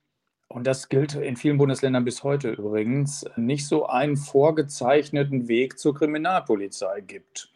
und 0.47 0.67
das 0.67 0.87
gilt 0.87 1.15
in 1.15 1.35
vielen 1.35 1.57
Bundesländern 1.57 2.05
bis 2.05 2.23
heute 2.23 2.51
übrigens, 2.51 3.25
nicht 3.35 3.67
so 3.67 3.87
einen 3.87 4.17
vorgezeichneten 4.17 5.47
Weg 5.47 5.79
zur 5.79 5.95
Kriminalpolizei 5.95 7.01
gibt. 7.01 7.49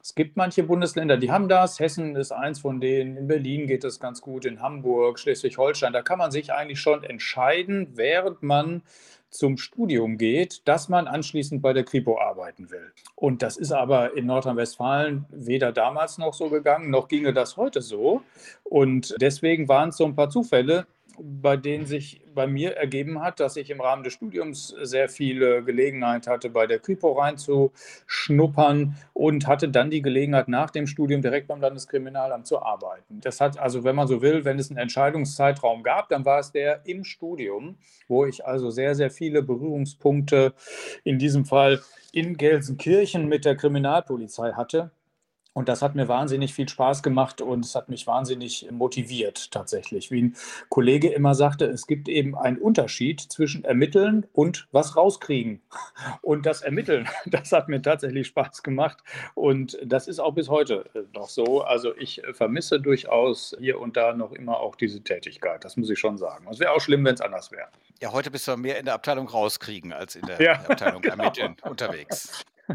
Es 0.00 0.14
gibt 0.14 0.36
manche 0.36 0.62
Bundesländer, 0.62 1.16
die 1.16 1.32
haben 1.32 1.48
das. 1.48 1.80
Hessen 1.80 2.14
ist 2.14 2.30
eins 2.30 2.60
von 2.60 2.78
denen. 2.78 3.16
In 3.16 3.26
Berlin 3.26 3.66
geht 3.66 3.84
es 3.84 3.98
ganz 3.98 4.20
gut, 4.20 4.44
in 4.44 4.60
Hamburg, 4.60 5.18
Schleswig-Holstein. 5.18 5.94
Da 5.94 6.02
kann 6.02 6.18
man 6.18 6.30
sich 6.30 6.52
eigentlich 6.52 6.78
schon 6.78 7.02
entscheiden, 7.02 7.88
während 7.94 8.42
man 8.42 8.82
zum 9.34 9.56
Studium 9.56 10.16
geht, 10.16 10.66
dass 10.68 10.88
man 10.88 11.08
anschließend 11.08 11.60
bei 11.60 11.72
der 11.72 11.84
Kripo 11.84 12.20
arbeiten 12.20 12.70
will. 12.70 12.92
Und 13.16 13.42
das 13.42 13.56
ist 13.56 13.72
aber 13.72 14.16
in 14.16 14.26
Nordrhein-Westfalen 14.26 15.24
weder 15.30 15.72
damals 15.72 16.18
noch 16.18 16.34
so 16.34 16.48
gegangen, 16.48 16.90
noch 16.90 17.08
ginge 17.08 17.32
das 17.32 17.56
heute 17.56 17.82
so. 17.82 18.22
Und 18.62 19.14
deswegen 19.20 19.68
waren 19.68 19.88
es 19.88 19.96
so 19.96 20.04
ein 20.04 20.14
paar 20.14 20.30
Zufälle, 20.30 20.86
bei 21.20 21.56
denen 21.56 21.86
sich 21.86 22.22
bei 22.34 22.46
mir 22.46 22.76
ergeben 22.76 23.20
hat, 23.20 23.40
dass 23.40 23.56
ich 23.56 23.70
im 23.70 23.80
Rahmen 23.80 24.02
des 24.02 24.12
Studiums 24.12 24.74
sehr 24.82 25.08
viele 25.08 25.62
Gelegenheit 25.62 26.26
hatte, 26.26 26.50
bei 26.50 26.66
der 26.66 26.78
Kripo 26.78 27.12
reinzuschnuppern 27.12 28.96
und 29.12 29.46
hatte 29.46 29.68
dann 29.68 29.90
die 29.90 30.02
Gelegenheit, 30.02 30.48
nach 30.48 30.70
dem 30.70 30.86
Studium 30.86 31.22
direkt 31.22 31.48
beim 31.48 31.60
Landeskriminalamt 31.60 32.46
zu 32.46 32.60
arbeiten. 32.60 33.20
Das 33.20 33.40
hat 33.40 33.58
also, 33.58 33.84
wenn 33.84 33.96
man 33.96 34.08
so 34.08 34.22
will, 34.22 34.44
wenn 34.44 34.58
es 34.58 34.70
einen 34.70 34.78
Entscheidungszeitraum 34.78 35.82
gab, 35.82 36.08
dann 36.08 36.24
war 36.24 36.40
es 36.40 36.52
der 36.52 36.86
im 36.86 37.04
Studium, 37.04 37.76
wo 38.08 38.26
ich 38.26 38.44
also 38.44 38.70
sehr, 38.70 38.94
sehr 38.94 39.10
viele 39.10 39.42
Berührungspunkte 39.42 40.54
in 41.04 41.18
diesem 41.18 41.44
Fall 41.44 41.80
in 42.12 42.36
Gelsenkirchen 42.36 43.26
mit 43.28 43.44
der 43.44 43.56
Kriminalpolizei 43.56 44.52
hatte 44.52 44.90
und 45.54 45.68
das 45.68 45.82
hat 45.82 45.94
mir 45.94 46.08
wahnsinnig 46.08 46.52
viel 46.52 46.68
Spaß 46.68 47.02
gemacht 47.02 47.40
und 47.40 47.64
es 47.64 47.74
hat 47.74 47.88
mich 47.88 48.06
wahnsinnig 48.06 48.68
motiviert 48.70 49.52
tatsächlich. 49.52 50.10
Wie 50.10 50.22
ein 50.22 50.36
Kollege 50.68 51.08
immer 51.08 51.34
sagte, 51.34 51.64
es 51.66 51.86
gibt 51.86 52.08
eben 52.08 52.36
einen 52.36 52.58
Unterschied 52.58 53.20
zwischen 53.20 53.64
Ermitteln 53.64 54.26
und 54.32 54.66
was 54.72 54.96
rauskriegen. 54.96 55.62
Und 56.22 56.44
das 56.44 56.62
Ermitteln, 56.62 57.08
das 57.26 57.52
hat 57.52 57.68
mir 57.68 57.80
tatsächlich 57.80 58.26
Spaß 58.26 58.64
gemacht 58.64 58.98
und 59.34 59.78
das 59.82 60.08
ist 60.08 60.18
auch 60.18 60.34
bis 60.34 60.48
heute 60.48 60.90
noch 61.14 61.28
so. 61.28 61.62
Also 61.62 61.96
ich 61.96 62.20
vermisse 62.32 62.80
durchaus 62.80 63.56
hier 63.60 63.78
und 63.80 63.96
da 63.96 64.12
noch 64.12 64.32
immer 64.32 64.58
auch 64.58 64.74
diese 64.74 65.02
Tätigkeit. 65.02 65.64
Das 65.64 65.76
muss 65.76 65.88
ich 65.88 66.00
schon 66.00 66.18
sagen. 66.18 66.48
Es 66.50 66.58
wäre 66.58 66.72
auch 66.72 66.80
schlimm, 66.80 67.04
wenn 67.04 67.14
es 67.14 67.20
anders 67.20 67.52
wäre. 67.52 67.68
Ja, 68.00 68.12
heute 68.12 68.32
bist 68.32 68.48
du 68.48 68.56
mehr 68.56 68.78
in 68.80 68.86
der 68.86 68.94
Abteilung 68.94 69.28
rauskriegen 69.28 69.92
als 69.92 70.16
in 70.16 70.26
der 70.26 70.42
ja, 70.42 70.52
Abteilung 70.54 71.02
genau. 71.02 71.14
Ermitteln 71.16 71.56
unterwegs. 71.62 72.44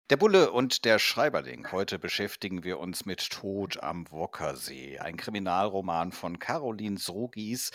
Der 0.11 0.17
Bulle 0.17 0.51
und 0.51 0.83
der 0.83 0.99
Schreiberling. 0.99 1.71
Heute 1.71 1.97
beschäftigen 1.97 2.65
wir 2.65 2.79
uns 2.79 3.05
mit 3.05 3.29
Tod 3.29 3.81
am 3.81 4.11
Wockersee, 4.11 4.99
ein 4.99 5.15
Kriminalroman 5.15 6.11
von 6.11 6.37
Caroline 6.37 6.99
Srogis, 6.99 7.71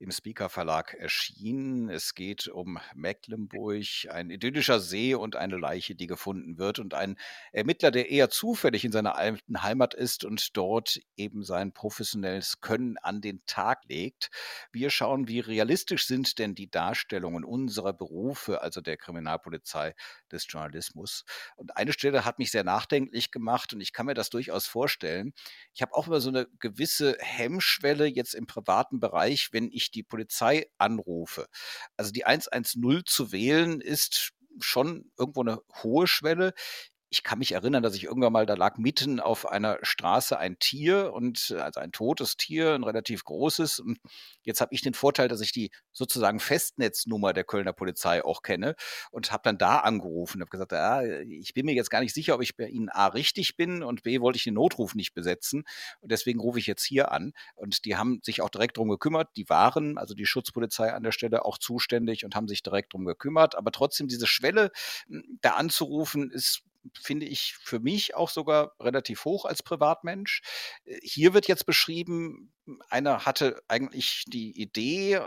im 0.00 0.10
Speaker 0.10 0.48
Verlag 0.48 0.94
erschienen. 0.94 1.90
Es 1.90 2.14
geht 2.14 2.48
um 2.48 2.78
Mecklenburg, 2.94 3.84
ein 4.08 4.30
idyllischer 4.30 4.80
See 4.80 5.14
und 5.14 5.36
eine 5.36 5.58
Leiche, 5.58 5.94
die 5.94 6.06
gefunden 6.06 6.56
wird 6.56 6.78
und 6.78 6.94
ein 6.94 7.16
Ermittler, 7.52 7.90
der 7.90 8.08
eher 8.08 8.30
zufällig 8.30 8.86
in 8.86 8.92
seiner 8.92 9.16
alten 9.16 9.62
Heimat 9.62 9.92
ist 9.92 10.24
und 10.24 10.56
dort 10.56 10.98
eben 11.16 11.44
sein 11.44 11.72
professionelles 11.72 12.62
Können 12.62 12.96
an 12.96 13.20
den 13.20 13.44
Tag 13.44 13.84
legt. 13.88 14.30
Wir 14.72 14.88
schauen, 14.88 15.28
wie 15.28 15.40
realistisch 15.40 16.06
sind 16.06 16.38
denn 16.38 16.54
die 16.54 16.70
Darstellungen 16.70 17.44
unserer 17.44 17.92
Berufe, 17.92 18.62
also 18.62 18.80
der 18.80 18.96
Kriminalpolizei, 18.96 19.94
des 20.32 20.46
Journalismus. 20.48 21.24
Und 21.56 21.76
eine 21.76 21.92
Stelle 21.92 22.24
hat 22.24 22.38
mich 22.38 22.50
sehr 22.50 22.64
nachdenklich 22.64 23.30
gemacht 23.30 23.74
und 23.74 23.82
ich 23.82 23.92
kann 23.92 24.06
mir 24.06 24.14
das 24.14 24.30
durchaus 24.30 24.66
vorstellen. 24.66 25.34
Ich 25.74 25.82
habe 25.82 25.94
auch 25.94 26.06
immer 26.06 26.22
so 26.22 26.30
eine 26.30 26.46
gewisse 26.58 27.18
Hemmschwelle 27.20 28.06
jetzt 28.06 28.34
im 28.34 28.46
privaten 28.46 28.98
Bereich, 28.98 29.52
wenn 29.52 29.70
ich 29.70 29.89
die 29.94 30.02
Polizei 30.02 30.66
anrufe. 30.78 31.46
Also 31.96 32.12
die 32.12 32.24
110 32.26 33.02
zu 33.06 33.32
wählen 33.32 33.80
ist 33.80 34.30
schon 34.60 35.10
irgendwo 35.18 35.42
eine 35.42 35.60
hohe 35.82 36.06
Schwelle 36.06 36.52
ich 37.10 37.24
kann 37.24 37.40
mich 37.40 37.52
erinnern, 37.52 37.82
dass 37.82 37.96
ich 37.96 38.04
irgendwann 38.04 38.32
mal, 38.32 38.46
da 38.46 38.54
lag 38.54 38.78
mitten 38.78 39.18
auf 39.18 39.48
einer 39.48 39.78
Straße 39.82 40.38
ein 40.38 40.60
Tier 40.60 41.12
und 41.12 41.52
also 41.58 41.80
ein 41.80 41.90
totes 41.90 42.36
Tier, 42.36 42.74
ein 42.74 42.84
relativ 42.84 43.24
großes. 43.24 43.80
Und 43.80 43.98
jetzt 44.44 44.60
habe 44.60 44.72
ich 44.72 44.80
den 44.80 44.94
Vorteil, 44.94 45.26
dass 45.26 45.40
ich 45.40 45.50
die 45.50 45.72
sozusagen 45.90 46.38
Festnetznummer 46.38 47.32
der 47.32 47.42
Kölner 47.42 47.72
Polizei 47.72 48.24
auch 48.24 48.42
kenne 48.42 48.76
und 49.10 49.32
habe 49.32 49.42
dann 49.42 49.58
da 49.58 49.80
angerufen 49.80 50.36
und 50.36 50.42
habe 50.42 50.50
gesagt, 50.50 50.70
ja, 50.70 51.02
ich 51.02 51.52
bin 51.52 51.66
mir 51.66 51.74
jetzt 51.74 51.90
gar 51.90 52.00
nicht 52.00 52.14
sicher, 52.14 52.36
ob 52.36 52.42
ich 52.42 52.56
bei 52.56 52.68
Ihnen 52.68 52.88
A 52.88 53.08
richtig 53.08 53.56
bin 53.56 53.82
und 53.82 54.04
B 54.04 54.20
wollte 54.20 54.36
ich 54.36 54.44
den 54.44 54.54
Notruf 54.54 54.94
nicht 54.94 55.12
besetzen 55.12 55.64
und 56.00 56.12
deswegen 56.12 56.38
rufe 56.38 56.60
ich 56.60 56.68
jetzt 56.68 56.84
hier 56.84 57.10
an. 57.10 57.32
Und 57.56 57.84
die 57.86 57.96
haben 57.96 58.20
sich 58.22 58.40
auch 58.40 58.50
direkt 58.50 58.76
drum 58.76 58.88
gekümmert. 58.88 59.30
Die 59.36 59.48
waren, 59.48 59.98
also 59.98 60.14
die 60.14 60.26
Schutzpolizei 60.26 60.92
an 60.92 61.02
der 61.02 61.12
Stelle, 61.12 61.44
auch 61.44 61.58
zuständig 61.58 62.24
und 62.24 62.36
haben 62.36 62.46
sich 62.46 62.62
direkt 62.62 62.92
drum 62.92 63.04
gekümmert. 63.04 63.56
Aber 63.56 63.72
trotzdem 63.72 64.06
diese 64.06 64.28
Schwelle 64.28 64.70
da 65.40 65.54
anzurufen 65.54 66.30
ist 66.30 66.62
finde 67.00 67.26
ich 67.26 67.54
für 67.54 67.80
mich 67.80 68.14
auch 68.14 68.30
sogar 68.30 68.72
relativ 68.80 69.24
hoch 69.24 69.44
als 69.44 69.62
Privatmensch. 69.62 70.42
Äh, 70.84 70.98
hier 71.02 71.34
wird 71.34 71.48
jetzt 71.48 71.66
beschrieben, 71.66 72.52
einer 72.88 73.24
hatte 73.26 73.62
eigentlich 73.68 74.24
die 74.26 74.60
Idee, 74.60 75.20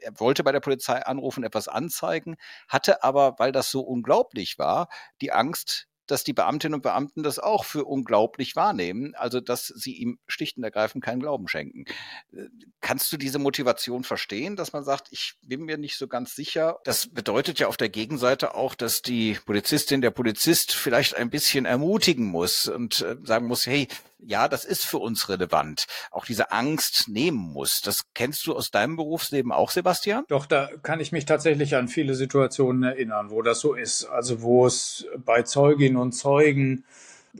er 0.00 0.20
wollte 0.20 0.44
bei 0.44 0.52
der 0.52 0.60
Polizei 0.60 1.04
anrufen, 1.04 1.44
etwas 1.44 1.68
anzeigen, 1.68 2.36
hatte 2.68 3.02
aber, 3.02 3.34
weil 3.38 3.52
das 3.52 3.70
so 3.70 3.80
unglaublich 3.80 4.58
war, 4.58 4.88
die 5.20 5.32
Angst, 5.32 5.88
dass 6.06 6.24
die 6.24 6.32
Beamtinnen 6.32 6.74
und 6.74 6.82
Beamten 6.82 7.22
das 7.22 7.38
auch 7.38 7.64
für 7.64 7.84
unglaublich 7.84 8.56
wahrnehmen, 8.56 9.14
also 9.14 9.40
dass 9.40 9.66
sie 9.66 9.94
ihm 9.94 10.18
schlicht 10.26 10.56
und 10.56 10.64
ergreifend 10.64 11.04
keinen 11.04 11.20
Glauben 11.20 11.48
schenken. 11.48 11.84
Äh, 12.32 12.48
kannst 12.80 13.12
du 13.12 13.16
diese 13.16 13.38
Motivation 13.38 14.04
verstehen, 14.04 14.56
dass 14.56 14.72
man 14.72 14.84
sagt, 14.84 15.08
ich 15.10 15.34
bin 15.42 15.62
mir 15.62 15.78
nicht 15.78 15.96
so 15.96 16.08
ganz 16.08 16.34
sicher? 16.34 16.78
Das 16.84 17.08
bedeutet 17.08 17.58
ja 17.58 17.68
auf 17.68 17.76
der 17.76 17.88
Gegenseite 17.88 18.54
auch, 18.54 18.74
dass 18.74 19.02
die 19.02 19.38
Polizistin, 19.44 20.00
der 20.00 20.10
Polizist 20.10 20.72
vielleicht 20.72 21.16
ein 21.16 21.30
bisschen 21.30 21.64
ermutigen 21.64 22.26
muss 22.26 22.68
und 22.68 23.00
äh, 23.02 23.16
sagen 23.22 23.46
muss, 23.46 23.66
hey, 23.66 23.88
ja, 24.18 24.48
das 24.48 24.64
ist 24.64 24.84
für 24.84 24.98
uns 24.98 25.28
relevant, 25.28 25.86
auch 26.10 26.24
diese 26.24 26.52
Angst 26.52 27.08
nehmen 27.08 27.38
muss. 27.38 27.80
Das 27.80 28.04
kennst 28.14 28.46
du 28.46 28.54
aus 28.54 28.70
deinem 28.70 28.96
Berufsleben 28.96 29.52
auch, 29.52 29.70
Sebastian? 29.70 30.24
Doch, 30.28 30.46
da 30.46 30.70
kann 30.82 31.00
ich 31.00 31.12
mich 31.12 31.26
tatsächlich 31.26 31.76
an 31.76 31.88
viele 31.88 32.14
Situationen 32.14 32.82
erinnern, 32.82 33.30
wo 33.30 33.42
das 33.42 33.60
so 33.60 33.74
ist. 33.74 34.04
Also 34.04 34.42
wo 34.42 34.66
es 34.66 35.06
bei 35.24 35.42
Zeuginnen 35.42 35.96
und 35.96 36.12
Zeugen 36.12 36.84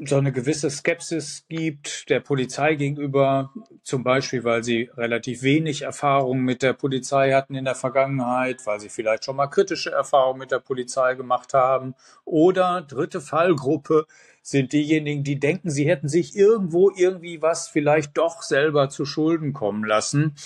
so 0.05 0.17
eine 0.17 0.33
gewisse 0.33 0.71
Skepsis 0.71 1.45
gibt 1.49 2.11
der 2.11 2.21
Polizei 2.21 2.75
gegenüber, 2.75 3.53
zum 3.83 4.05
Beispiel, 4.05 4.45
weil 4.45 4.63
sie 4.63 4.91
relativ 4.97 5.43
wenig 5.43 5.83
Erfahrung 5.83 6.41
mit 6.41 6.63
der 6.63 6.73
Polizei 6.73 7.33
hatten 7.33 7.55
in 7.55 7.65
der 7.65 7.75
Vergangenheit, 7.75 8.67
weil 8.67 8.81
sie 8.81 8.89
vielleicht 8.89 9.25
schon 9.25 9.37
mal 9.37 9.47
kritische 9.47 9.91
Erfahrungen 9.91 10.41
mit 10.41 10.51
der 10.51 10.61
Polizei 10.61 11.15
gemacht 11.15 11.55
haben. 11.55 11.95
Oder 12.25 12.83
dritte 12.83 13.21
Fallgruppe, 13.21 14.07
sind 14.43 14.73
diejenigen, 14.73 15.25
die 15.25 15.41
denken, 15.41 15.71
sie 15.71 15.89
hätten 15.89 16.09
sich 16.09 16.37
irgendwo 16.37 16.93
irgendwie 16.97 17.43
was 17.43 17.67
vielleicht 17.67 18.17
doch 18.17 18.43
selber 18.43 18.89
zu 18.89 19.05
Schulden 19.05 19.53
kommen 19.53 19.83
lassen 19.83 20.37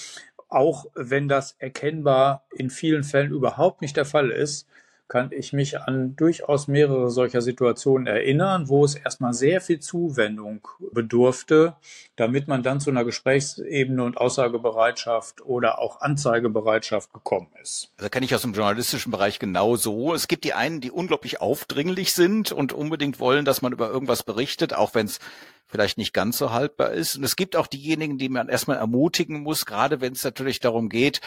auch 0.50 0.86
wenn 0.94 1.28
das 1.28 1.54
erkennbar 1.58 2.44
in 2.50 2.70
vielen 2.70 3.04
Fällen 3.04 3.30
überhaupt 3.30 3.80
nicht 3.80 3.96
der 3.96 4.04
Fall 4.04 4.30
ist, 4.30 4.66
kann 5.10 5.32
ich 5.32 5.52
mich 5.52 5.80
an 5.80 6.14
durchaus 6.16 6.68
mehrere 6.68 7.10
solcher 7.10 7.42
Situationen 7.42 8.06
erinnern, 8.06 8.68
wo 8.68 8.84
es 8.84 8.94
erstmal 8.94 9.34
sehr 9.34 9.60
viel 9.60 9.80
Zuwendung 9.80 10.66
bedurfte, 10.92 11.74
damit 12.14 12.46
man 12.46 12.62
dann 12.62 12.80
zu 12.80 12.90
einer 12.90 13.04
Gesprächsebene 13.04 14.04
und 14.04 14.16
Aussagebereitschaft 14.16 15.44
oder 15.44 15.80
auch 15.80 16.00
Anzeigebereitschaft 16.00 17.12
gekommen 17.12 17.48
ist. 17.60 17.90
Also 17.98 18.08
kenne 18.08 18.24
ich 18.24 18.34
aus 18.34 18.42
dem 18.42 18.52
journalistischen 18.52 19.10
Bereich 19.10 19.40
genauso. 19.40 20.14
Es 20.14 20.28
gibt 20.28 20.44
die 20.44 20.54
einen, 20.54 20.80
die 20.80 20.92
unglaublich 20.92 21.40
aufdringlich 21.40 22.12
sind 22.14 22.52
und 22.52 22.72
unbedingt 22.72 23.18
wollen, 23.18 23.44
dass 23.44 23.62
man 23.62 23.72
über 23.72 23.90
irgendwas 23.90 24.22
berichtet, 24.22 24.74
auch 24.74 24.94
wenn 24.94 25.06
es 25.06 25.18
vielleicht 25.66 25.98
nicht 25.98 26.12
ganz 26.12 26.38
so 26.38 26.52
haltbar 26.52 26.92
ist. 26.92 27.16
Und 27.16 27.24
es 27.24 27.36
gibt 27.36 27.56
auch 27.56 27.66
diejenigen, 27.66 28.16
die 28.16 28.28
man 28.28 28.48
erstmal 28.48 28.76
ermutigen 28.76 29.42
muss, 29.42 29.66
gerade 29.66 30.00
wenn 30.00 30.12
es 30.12 30.24
natürlich 30.24 30.60
darum 30.60 30.88
geht, 30.88 31.20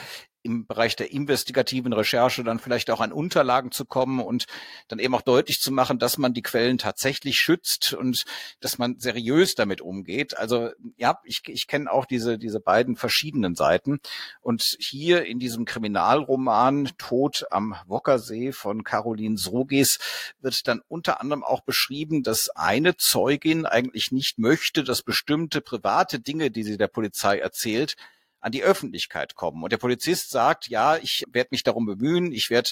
im 0.43 0.67
Bereich 0.67 0.95
der 0.95 1.11
investigativen 1.11 1.93
Recherche 1.93 2.43
dann 2.43 2.59
vielleicht 2.59 2.91
auch 2.91 2.99
an 2.99 3.11
Unterlagen 3.11 3.71
zu 3.71 3.85
kommen 3.85 4.19
und 4.19 4.45
dann 4.87 4.99
eben 4.99 5.15
auch 5.15 5.21
deutlich 5.21 5.61
zu 5.61 5.71
machen, 5.71 5.99
dass 5.99 6.17
man 6.17 6.33
die 6.33 6.41
Quellen 6.41 6.77
tatsächlich 6.77 7.39
schützt 7.39 7.93
und 7.93 8.25
dass 8.59 8.77
man 8.77 8.99
seriös 8.99 9.55
damit 9.55 9.81
umgeht. 9.81 10.37
Also 10.37 10.69
ja, 10.97 11.19
ich, 11.23 11.41
ich 11.47 11.67
kenne 11.67 11.91
auch 11.91 12.05
diese, 12.05 12.37
diese 12.37 12.59
beiden 12.59 12.95
verschiedenen 12.95 13.55
Seiten. 13.55 13.99
Und 14.41 14.77
hier 14.79 15.25
in 15.25 15.39
diesem 15.39 15.65
Kriminalroman 15.65 16.91
Tod 16.97 17.45
am 17.49 17.75
Wockersee 17.87 18.51
von 18.51 18.83
Caroline 18.83 19.37
Srogis 19.37 19.99
wird 20.41 20.67
dann 20.67 20.81
unter 20.87 21.21
anderem 21.21 21.43
auch 21.43 21.61
beschrieben, 21.61 22.23
dass 22.23 22.49
eine 22.49 22.97
Zeugin 22.97 23.65
eigentlich 23.65 24.11
nicht 24.11 24.39
möchte, 24.39 24.83
dass 24.83 25.01
bestimmte 25.01 25.61
private 25.61 26.19
Dinge, 26.19 26.51
die 26.51 26.63
sie 26.63 26.77
der 26.77 26.87
Polizei 26.87 27.39
erzählt, 27.39 27.95
an 28.43 28.51
die 28.51 28.63
Öffentlichkeit 28.63 29.35
kommen. 29.35 29.63
Und 29.63 29.71
der 29.71 29.77
Polizist 29.77 30.29
sagt, 30.29 30.67
ja, 30.67 30.97
ich 30.97 31.23
werde 31.31 31.49
mich 31.51 31.63
darum 31.63 31.85
bemühen, 31.85 32.31
ich 32.31 32.49
werde 32.49 32.71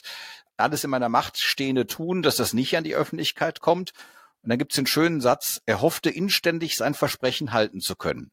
alles 0.58 0.84
in 0.84 0.90
meiner 0.90 1.10
Macht 1.10 1.38
Stehende 1.40 1.88
tun, 1.88 2.22
dass 2.22 2.36
das 2.36 2.54
nicht 2.54 2.75
an 2.78 2.84
die 2.84 2.96
Öffentlichkeit 2.96 3.62
kommt. 3.62 3.92
Und 4.44 4.50
dann 4.50 4.60
gibt 4.60 4.74
es 4.74 4.75
den 4.75 4.88
schönen 4.88 5.22
Satz, 5.22 5.62
er 5.66 5.82
hoffte 5.82 6.10
inständig 6.10 6.75
sein 6.75 6.94
Versprechen 6.94 7.54
halten 7.54 7.80
zu 7.80 7.96
können. 7.96 8.32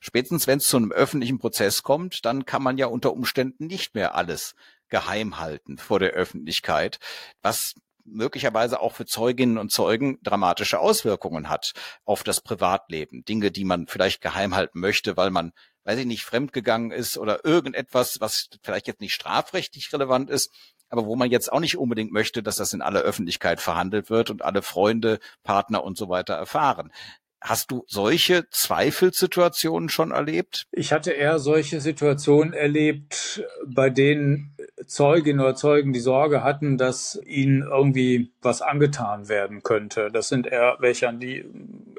Spätestens 0.00 0.48
wenn 0.48 0.58
es 0.58 0.66
zu 0.66 0.76
einem 0.76 0.90
öffentlichen 0.90 1.38
Prozess 1.38 1.84
kommt, 1.84 2.24
dann 2.24 2.44
kann 2.44 2.62
man 2.62 2.76
ja 2.76 2.86
unter 2.86 3.12
Umständen 3.12 3.66
nicht 3.66 3.94
mehr 3.94 4.16
alles 4.16 4.56
geheim 4.88 5.38
halten 5.38 5.78
vor 5.78 6.00
der 6.00 6.10
Öffentlichkeit, 6.10 6.98
was 7.40 7.74
möglicherweise 8.04 8.80
auch 8.80 8.94
für 8.94 9.06
Zeuginnen 9.06 9.58
und 9.58 9.70
Zeugen 9.70 10.18
dramatische 10.22 10.80
Auswirkungen 10.80 11.48
hat 11.48 11.72
auf 12.04 12.24
das 12.24 12.40
Privatleben. 12.40 13.24
Dinge, 13.24 13.52
die 13.52 13.64
man 13.64 13.86
vielleicht 13.86 14.20
geheim 14.20 14.56
halten 14.56 14.80
möchte, 14.80 15.16
weil 15.16 15.30
man 15.30 15.52
weiß 15.84 15.98
ich 15.98 16.06
nicht, 16.06 16.24
fremdgegangen 16.24 16.90
ist 16.90 17.18
oder 17.18 17.44
irgendetwas, 17.44 18.20
was 18.20 18.48
vielleicht 18.62 18.86
jetzt 18.86 19.00
nicht 19.00 19.14
strafrechtlich 19.14 19.92
relevant 19.92 20.30
ist, 20.30 20.52
aber 20.88 21.06
wo 21.06 21.16
man 21.16 21.30
jetzt 21.30 21.52
auch 21.52 21.60
nicht 21.60 21.78
unbedingt 21.78 22.12
möchte, 22.12 22.42
dass 22.42 22.56
das 22.56 22.72
in 22.72 22.82
aller 22.82 23.00
Öffentlichkeit 23.00 23.60
verhandelt 23.60 24.10
wird 24.10 24.30
und 24.30 24.42
alle 24.42 24.62
Freunde, 24.62 25.20
Partner 25.42 25.82
und 25.82 25.96
so 25.96 26.08
weiter 26.08 26.34
erfahren. 26.34 26.92
Hast 27.40 27.72
du 27.72 27.84
solche 27.88 28.48
Zweifelssituationen 28.50 29.88
schon 29.88 30.12
erlebt? 30.12 30.68
Ich 30.70 30.92
hatte 30.92 31.10
eher 31.10 31.40
solche 31.40 31.80
Situationen 31.80 32.52
erlebt, 32.52 33.42
bei 33.66 33.90
denen 33.90 34.56
Zeuginnen 34.86 35.40
oder 35.40 35.56
Zeugen 35.56 35.92
die 35.92 36.00
Sorge 36.00 36.44
hatten, 36.44 36.78
dass 36.78 37.20
ihnen 37.24 37.62
irgendwie 37.62 38.30
was 38.42 38.62
angetan 38.62 39.28
werden 39.28 39.64
könnte. 39.64 40.10
Das 40.12 40.28
sind 40.28 40.46
eher 40.46 40.76
welche, 40.78 41.08
an 41.08 41.18
die 41.18 41.44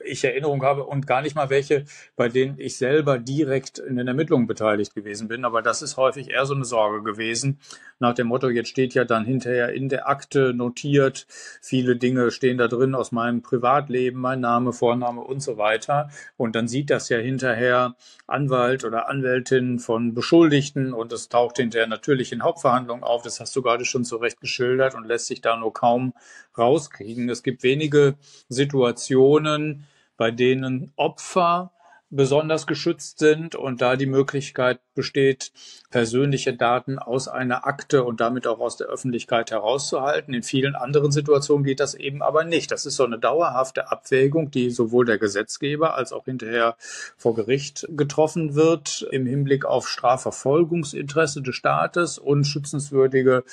ich 0.06 0.24
Erinnerung 0.24 0.64
habe 0.64 0.84
und 0.86 1.08
gar 1.08 1.22
nicht 1.22 1.36
mal 1.36 1.50
welche, 1.50 1.86
bei 2.16 2.30
denen 2.30 2.60
ich 2.60 2.78
selber 2.78 3.18
direkt 3.18 3.80
in 3.80 3.96
den 3.96 4.08
Ermittlungen 4.08 4.48
beteiligt 4.48 4.96
gewesen 4.96 5.28
bin. 5.28 5.46
Aber 5.46 5.62
das 5.62 5.82
ist 5.82 5.98
häufig 5.98 6.30
eher 6.30 6.46
so 6.46 6.54
eine 6.54 6.66
Sorge 6.66 7.04
gewesen. 7.04 7.60
Nach 8.00 8.14
dem 8.14 8.28
Motto, 8.28 8.50
jetzt 8.50 8.70
steht 8.70 8.94
ja 8.94 9.06
dann 9.06 9.26
hinterher 9.26 9.74
in 9.74 9.90
der 9.90 10.08
Akte 10.08 10.54
notiert, 10.54 11.26
viele 11.62 11.96
Dinge 11.96 12.32
stehen 12.32 12.58
da 12.58 12.68
drin 12.68 12.96
aus 12.96 13.12
meinem 13.12 13.42
Privatleben, 13.42 14.20
mein 14.20 14.40
Name, 14.40 14.74
Vorname 14.74 15.22
und 15.22 15.42
so 15.42 15.58
weiter. 15.58 16.10
Und 16.38 16.56
dann 16.56 16.68
sieht 16.68 16.90
das 16.90 17.10
ja 17.10 17.18
hinterher 17.18 17.96
Anwalt 18.28 18.84
oder 18.84 19.10
Anwältin 19.10 19.80
von 19.80 20.14
Beschuldigten 20.14 20.94
und 20.94 21.14
es 21.14 21.30
taucht 21.30 21.58
hinterher 21.58 21.88
natürlich 21.88 22.32
in 22.32 22.44
Hauptverhandlungen 22.44 23.04
auf. 23.04 23.24
Das 23.24 23.40
hast 23.40 23.56
du 23.56 23.62
gerade 23.62 23.86
schon 23.86 24.04
so 24.04 24.18
recht 24.18 24.40
geschildert 24.40 24.96
und 24.96 25.06
lässt 25.06 25.28
sich 25.28 25.42
da 25.42 25.58
nur 25.58 25.74
kaum 25.74 26.14
rauskriegen. 26.58 27.30
Es 27.30 27.44
gibt 27.44 27.64
wenige 27.64 28.16
Situationen, 28.50 29.86
bei 30.18 30.32
denen 30.32 30.92
Opfer 30.96 31.72
besonders 32.16 32.68
geschützt 32.68 33.18
sind 33.20 33.56
und 33.56 33.82
da 33.82 33.96
die 33.96 34.06
Möglichkeit 34.06 34.80
besteht, 34.94 35.52
persönliche 35.90 36.54
Daten 36.54 37.00
aus 37.00 37.28
einer 37.28 37.66
Akte 37.66 38.04
und 38.04 38.22
damit 38.22 38.46
auch 38.46 38.60
aus 38.60 38.78
der 38.78 38.88
Öffentlichkeit 38.88 39.50
herauszuhalten. 39.50 40.34
In 40.34 40.44
vielen 40.44 40.76
anderen 40.76 41.12
Situationen 41.12 41.66
geht 41.66 41.80
das 41.80 41.96
eben 41.96 42.22
aber 42.22 42.44
nicht. 42.44 42.72
Das 42.72 42.86
ist 42.86 42.98
so 42.98 43.04
eine 43.04 43.18
dauerhafte 43.18 43.92
Abwägung, 43.92 44.52
die 44.52 44.70
sowohl 44.70 45.06
der 45.06 45.18
Gesetzgeber 45.18 45.96
als 45.96 46.14
auch 46.14 46.26
hinterher 46.26 46.76
vor 47.18 47.34
Gericht 47.34 47.88
getroffen 47.90 48.54
wird 48.54 49.08
im 49.12 49.26
Hinblick 49.26 49.66
auf 49.66 49.90
Strafverfolgungsinteresse 49.90 51.42
des 51.42 51.56
Staates 51.56 52.20
und 52.20 52.46
schützenswürdige 52.46 53.44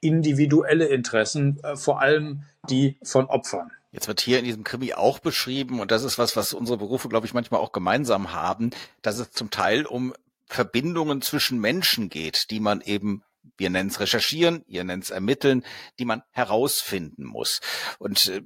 individuelle 0.00 0.86
Interessen, 0.86 1.58
äh, 1.64 1.76
vor 1.76 2.00
allem 2.00 2.42
die 2.70 2.96
von 3.02 3.26
Opfern. 3.26 3.72
Jetzt 3.94 4.08
wird 4.08 4.20
hier 4.20 4.40
in 4.40 4.44
diesem 4.44 4.64
Krimi 4.64 4.92
auch 4.92 5.20
beschrieben, 5.20 5.78
und 5.78 5.92
das 5.92 6.02
ist 6.02 6.18
was, 6.18 6.34
was 6.34 6.52
unsere 6.52 6.78
Berufe, 6.78 7.08
glaube 7.08 7.28
ich, 7.28 7.32
manchmal 7.32 7.60
auch 7.60 7.70
gemeinsam 7.70 8.32
haben, 8.32 8.70
dass 9.02 9.20
es 9.20 9.30
zum 9.30 9.50
Teil 9.50 9.86
um 9.86 10.12
Verbindungen 10.46 11.22
zwischen 11.22 11.60
Menschen 11.60 12.08
geht, 12.08 12.50
die 12.50 12.58
man 12.58 12.80
eben 12.80 13.22
wir 13.56 13.70
nennen 13.70 13.90
es 13.90 14.00
recherchieren, 14.00 14.64
ihr 14.66 14.84
nennt 14.84 15.04
es 15.04 15.10
ermitteln, 15.10 15.64
die 15.98 16.04
man 16.04 16.22
herausfinden 16.30 17.24
muss. 17.24 17.60
Und 17.98 18.28
äh, 18.28 18.42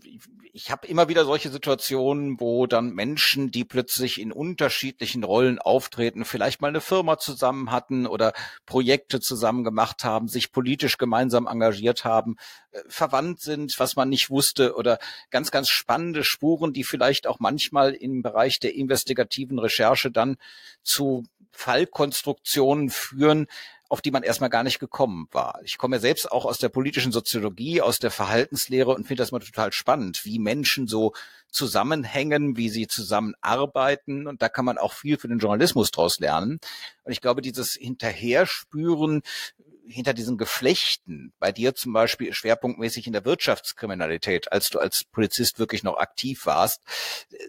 ich 0.53 0.71
habe 0.71 0.87
immer 0.87 1.09
wieder 1.09 1.25
solche 1.25 1.51
Situationen, 1.51 2.40
wo 2.40 2.66
dann 2.66 2.90
Menschen, 2.90 3.51
die 3.51 3.64
plötzlich 3.64 4.21
in 4.21 4.33
unterschiedlichen 4.33 5.23
Rollen 5.23 5.59
auftreten, 5.59 6.25
vielleicht 6.25 6.61
mal 6.61 6.68
eine 6.68 6.81
Firma 6.81 7.18
zusammen 7.18 7.71
hatten 7.71 8.07
oder 8.07 8.33
Projekte 8.66 9.21
zusammen 9.21 9.62
gemacht 9.62 10.05
haben, 10.05 10.29
sich 10.29 10.51
politisch 10.51 10.99
gemeinsam 10.99 11.47
engagiert 11.47 12.05
haben, 12.05 12.37
äh, 12.73 12.81
verwandt 12.88 13.40
sind, 13.40 13.79
was 13.79 13.97
man 13.97 14.09
nicht 14.09 14.31
wusste 14.31 14.75
oder 14.75 14.99
ganz, 15.31 15.51
ganz 15.51 15.68
spannende 15.68 16.25
Spuren, 16.25 16.73
die 16.73 16.85
vielleicht 16.85 17.27
auch 17.27 17.38
manchmal 17.38 17.94
im 17.94 18.23
Bereich 18.23 18.59
der 18.59 18.75
investigativen 18.75 19.59
Recherche 19.59 20.11
dann 20.11 20.37
zu 20.83 21.25
Fallkonstruktionen 21.53 22.90
führen, 22.90 23.47
auf 23.88 24.03
die 24.03 24.11
man 24.11 24.22
erstmal 24.22 24.51
gar 24.51 24.64
nicht 24.64 24.79
gekommen 24.79 25.29
war. 25.33 25.61
Ich 25.64 25.79
komme 25.79 25.96
ja 25.96 26.01
selbst 26.01 26.31
auch 26.31 26.44
aus 26.44 26.59
der 26.59 26.68
politischen 26.68 27.11
Soziologie, 27.11 27.81
aus 27.81 27.98
der 27.98 28.11
Verhaltenslehre 28.11 28.94
und 28.94 29.07
finde 29.07 29.22
das 29.22 29.33
mal 29.33 29.38
total 29.38 29.72
spannend, 29.72 30.24
wie 30.24 30.38
Menschen 30.38 30.87
so 30.87 31.14
zusammenhängen, 31.51 32.57
wie 32.57 32.68
sie 32.68 32.87
zusammenarbeiten. 32.87 34.27
Und 34.27 34.42
da 34.42 34.48
kann 34.48 34.66
man 34.66 34.79
auch 34.79 34.92
viel 34.92 35.16
für 35.16 35.29
den 35.29 35.38
Journalismus 35.38 35.90
draus 35.90 36.18
lernen. 36.18 36.61
Und 37.05 37.12
ich 37.12 37.22
glaube, 37.22 37.40
dieses 37.40 37.72
Hinterherspüren, 37.72 39.22
hinter 39.88 40.14
diesen 40.14 40.37
Geflechten, 40.37 41.33
bei 41.38 41.53
dir 41.53 41.74
zum 41.74 41.92
Beispiel 41.92 42.33
schwerpunktmäßig 42.33 43.07
in 43.07 43.12
der 43.12 43.24
Wirtschaftskriminalität, 43.24 44.53
als 44.53 44.70
du 44.70 44.79
als 44.79 45.05
Polizist 45.05 45.59
wirklich 45.59 45.83
noch 45.83 45.96
aktiv 45.96 46.46
warst, 46.46 46.83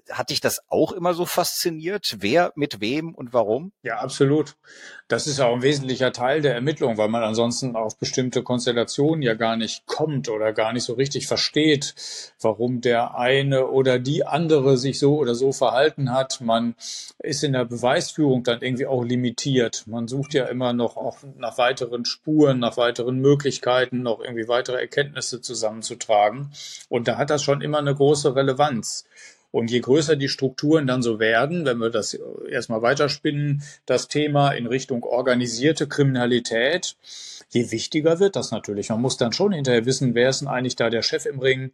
hat 0.09 0.29
dich 0.29 0.39
das 0.39 0.61
auch 0.69 0.91
immer 0.91 1.13
so 1.13 1.25
fasziniert? 1.25 2.17
Wer 2.19 2.51
mit 2.55 2.81
wem 2.81 3.13
und 3.13 3.33
warum? 3.33 3.71
Ja, 3.83 3.97
absolut. 3.97 4.55
Das 5.07 5.27
ist 5.27 5.39
auch 5.39 5.55
ein 5.55 5.63
wesentlicher 5.63 6.11
Teil 6.11 6.41
der 6.41 6.53
Ermittlung, 6.53 6.97
weil 6.97 7.09
man 7.09 7.23
ansonsten 7.23 7.75
auf 7.75 7.97
bestimmte 7.97 8.43
Konstellationen 8.43 9.21
ja 9.21 9.33
gar 9.33 9.55
nicht 9.55 9.85
kommt 9.85 10.29
oder 10.29 10.53
gar 10.53 10.71
nicht 10.71 10.83
so 10.83 10.93
richtig 10.93 11.27
versteht, 11.27 11.95
warum 12.39 12.81
der 12.81 13.15
eine 13.15 13.67
oder 13.67 13.99
die 13.99 14.25
andere 14.25 14.77
sich 14.77 14.99
so 14.99 15.17
oder 15.17 15.35
so 15.35 15.51
verhalten 15.51 16.13
hat. 16.13 16.41
Man 16.41 16.75
ist 17.19 17.43
in 17.43 17.53
der 17.53 17.65
Beweisführung 17.65 18.43
dann 18.43 18.61
irgendwie 18.61 18.85
auch 18.85 19.03
limitiert. 19.03 19.85
Man 19.87 20.07
sucht 20.07 20.33
ja 20.33 20.45
immer 20.45 20.73
noch 20.73 20.95
auch 20.95 21.17
nach 21.37 21.57
weiteren 21.57 22.05
Spuren 22.05 22.28
Spuren, 22.29 22.59
nach 22.59 22.77
weiteren 22.77 23.19
Möglichkeiten, 23.19 24.03
noch 24.03 24.19
irgendwie 24.19 24.47
weitere 24.47 24.79
Erkenntnisse 24.79 25.41
zusammenzutragen. 25.41 26.51
Und 26.87 27.07
da 27.07 27.17
hat 27.17 27.31
das 27.31 27.41
schon 27.41 27.61
immer 27.61 27.79
eine 27.79 27.95
große 27.95 28.35
Relevanz. 28.35 29.05
Und 29.51 29.71
je 29.71 29.79
größer 29.79 30.15
die 30.15 30.29
Strukturen 30.29 30.85
dann 30.85 31.01
so 31.01 31.19
werden, 31.19 31.65
wenn 31.65 31.79
wir 31.79 31.89
das 31.89 32.13
erstmal 32.47 32.83
weiterspinnen, 32.83 33.63
das 33.87 34.07
Thema 34.07 34.51
in 34.51 34.67
Richtung 34.67 35.01
organisierte 35.01 35.87
Kriminalität, 35.87 36.95
je 37.49 37.71
wichtiger 37.71 38.19
wird 38.19 38.35
das 38.35 38.51
natürlich. 38.51 38.89
Man 38.89 39.01
muss 39.01 39.17
dann 39.17 39.33
schon 39.33 39.51
hinterher 39.51 39.85
wissen, 39.85 40.15
wer 40.15 40.29
ist 40.29 40.41
denn 40.41 40.47
eigentlich 40.47 40.75
da 40.75 40.89
der 40.89 41.01
Chef 41.01 41.25
im 41.25 41.39
Ring, 41.39 41.71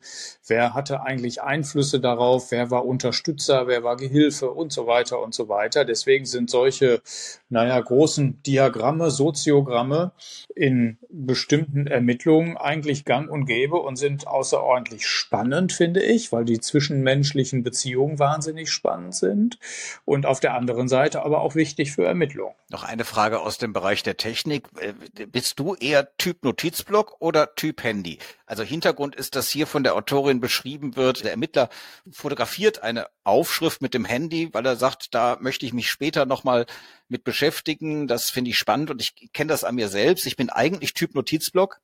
wer 0.47 0.73
hatte 0.73 1.01
eigentlich 1.01 1.41
Einflüsse 1.41 1.99
darauf, 1.99 2.51
wer 2.51 2.71
war 2.71 2.85
Unterstützer, 2.85 3.67
wer 3.67 3.83
war 3.83 3.97
Gehilfe 3.97 4.49
und 4.49 4.71
so 4.71 4.88
weiter 4.88 5.21
und 5.21 5.33
so 5.33 5.49
weiter. 5.49 5.85
Deswegen 5.85 6.25
sind 6.25 6.49
solche, 6.49 7.01
naja, 7.49 7.79
großen 7.79 8.41
Diagramme, 8.43 9.11
Soziogramme 9.11 10.13
in 10.55 10.97
bestimmten 11.09 11.88
Ermittlungen 11.88 12.55
eigentlich 12.57 13.03
gang 13.03 13.29
und 13.29 13.45
gäbe 13.45 13.75
und 13.75 13.97
sind 13.97 14.27
außerordentlich 14.27 15.05
spannend, 15.05 15.73
finde 15.73 16.01
ich, 16.01 16.31
weil 16.31 16.45
die 16.45 16.59
zwischenmenschlichen 16.59 17.63
Beziehungen 17.63 18.17
wahnsinnig 18.17 18.71
spannend 18.71 19.15
sind 19.15 19.59
und 20.05 20.25
auf 20.25 20.39
der 20.39 20.53
anderen 20.53 20.88
Seite 20.88 21.23
aber 21.23 21.41
auch 21.41 21.55
wichtig 21.55 21.91
für 21.91 22.05
Ermittlungen. 22.05 22.55
Noch 22.69 22.83
eine 22.83 23.03
Frage 23.03 23.41
aus 23.41 23.57
dem 23.57 23.73
Bereich 23.73 24.03
der 24.03 24.17
Technik. 24.17 24.63
Äh, 24.79 24.93
bist 25.27 25.59
du 25.59 25.64
eher 25.73 26.15
Typ 26.17 26.43
Notizblock 26.43 27.15
oder 27.19 27.56
Typ 27.56 27.82
Handy? 27.82 28.19
Also 28.45 28.62
Hintergrund 28.62 29.15
ist, 29.15 29.36
dass 29.36 29.49
hier 29.49 29.65
von 29.65 29.84
der 29.84 29.95
Autorin 29.95 30.39
beschrieben 30.39 30.95
wird, 30.95 31.23
der 31.23 31.32
Ermittler 31.32 31.69
fotografiert 32.12 32.84
eine 32.84 33.08
Aufschrift 33.23 33.82
mit 33.82 33.95
dem 33.95 34.06
Handy, 34.06 34.54
weil 34.54 34.65
er 34.65 34.75
sagt, 34.75 35.15
da 35.15 35.38
möchte 35.39 35.65
ich 35.65 35.73
mich 35.73 35.89
später 35.89 36.28
nochmal 36.28 36.67
mit 37.08 37.23
beschäftigen. 37.23 38.06
Das 38.08 38.30
finde 38.30 38.51
ich 38.51 38.58
spannend 38.60 38.91
und 38.91 39.01
ich 39.01 39.15
kenne 39.34 39.49
das 39.49 39.63
an 39.63 39.73
mir 39.73 39.89
selbst. 39.89 40.28
Ich 40.28 40.36
bin 40.36 40.51
eigentlich 40.51 40.93
Typ 40.93 41.15
Notizblock, 41.15 41.80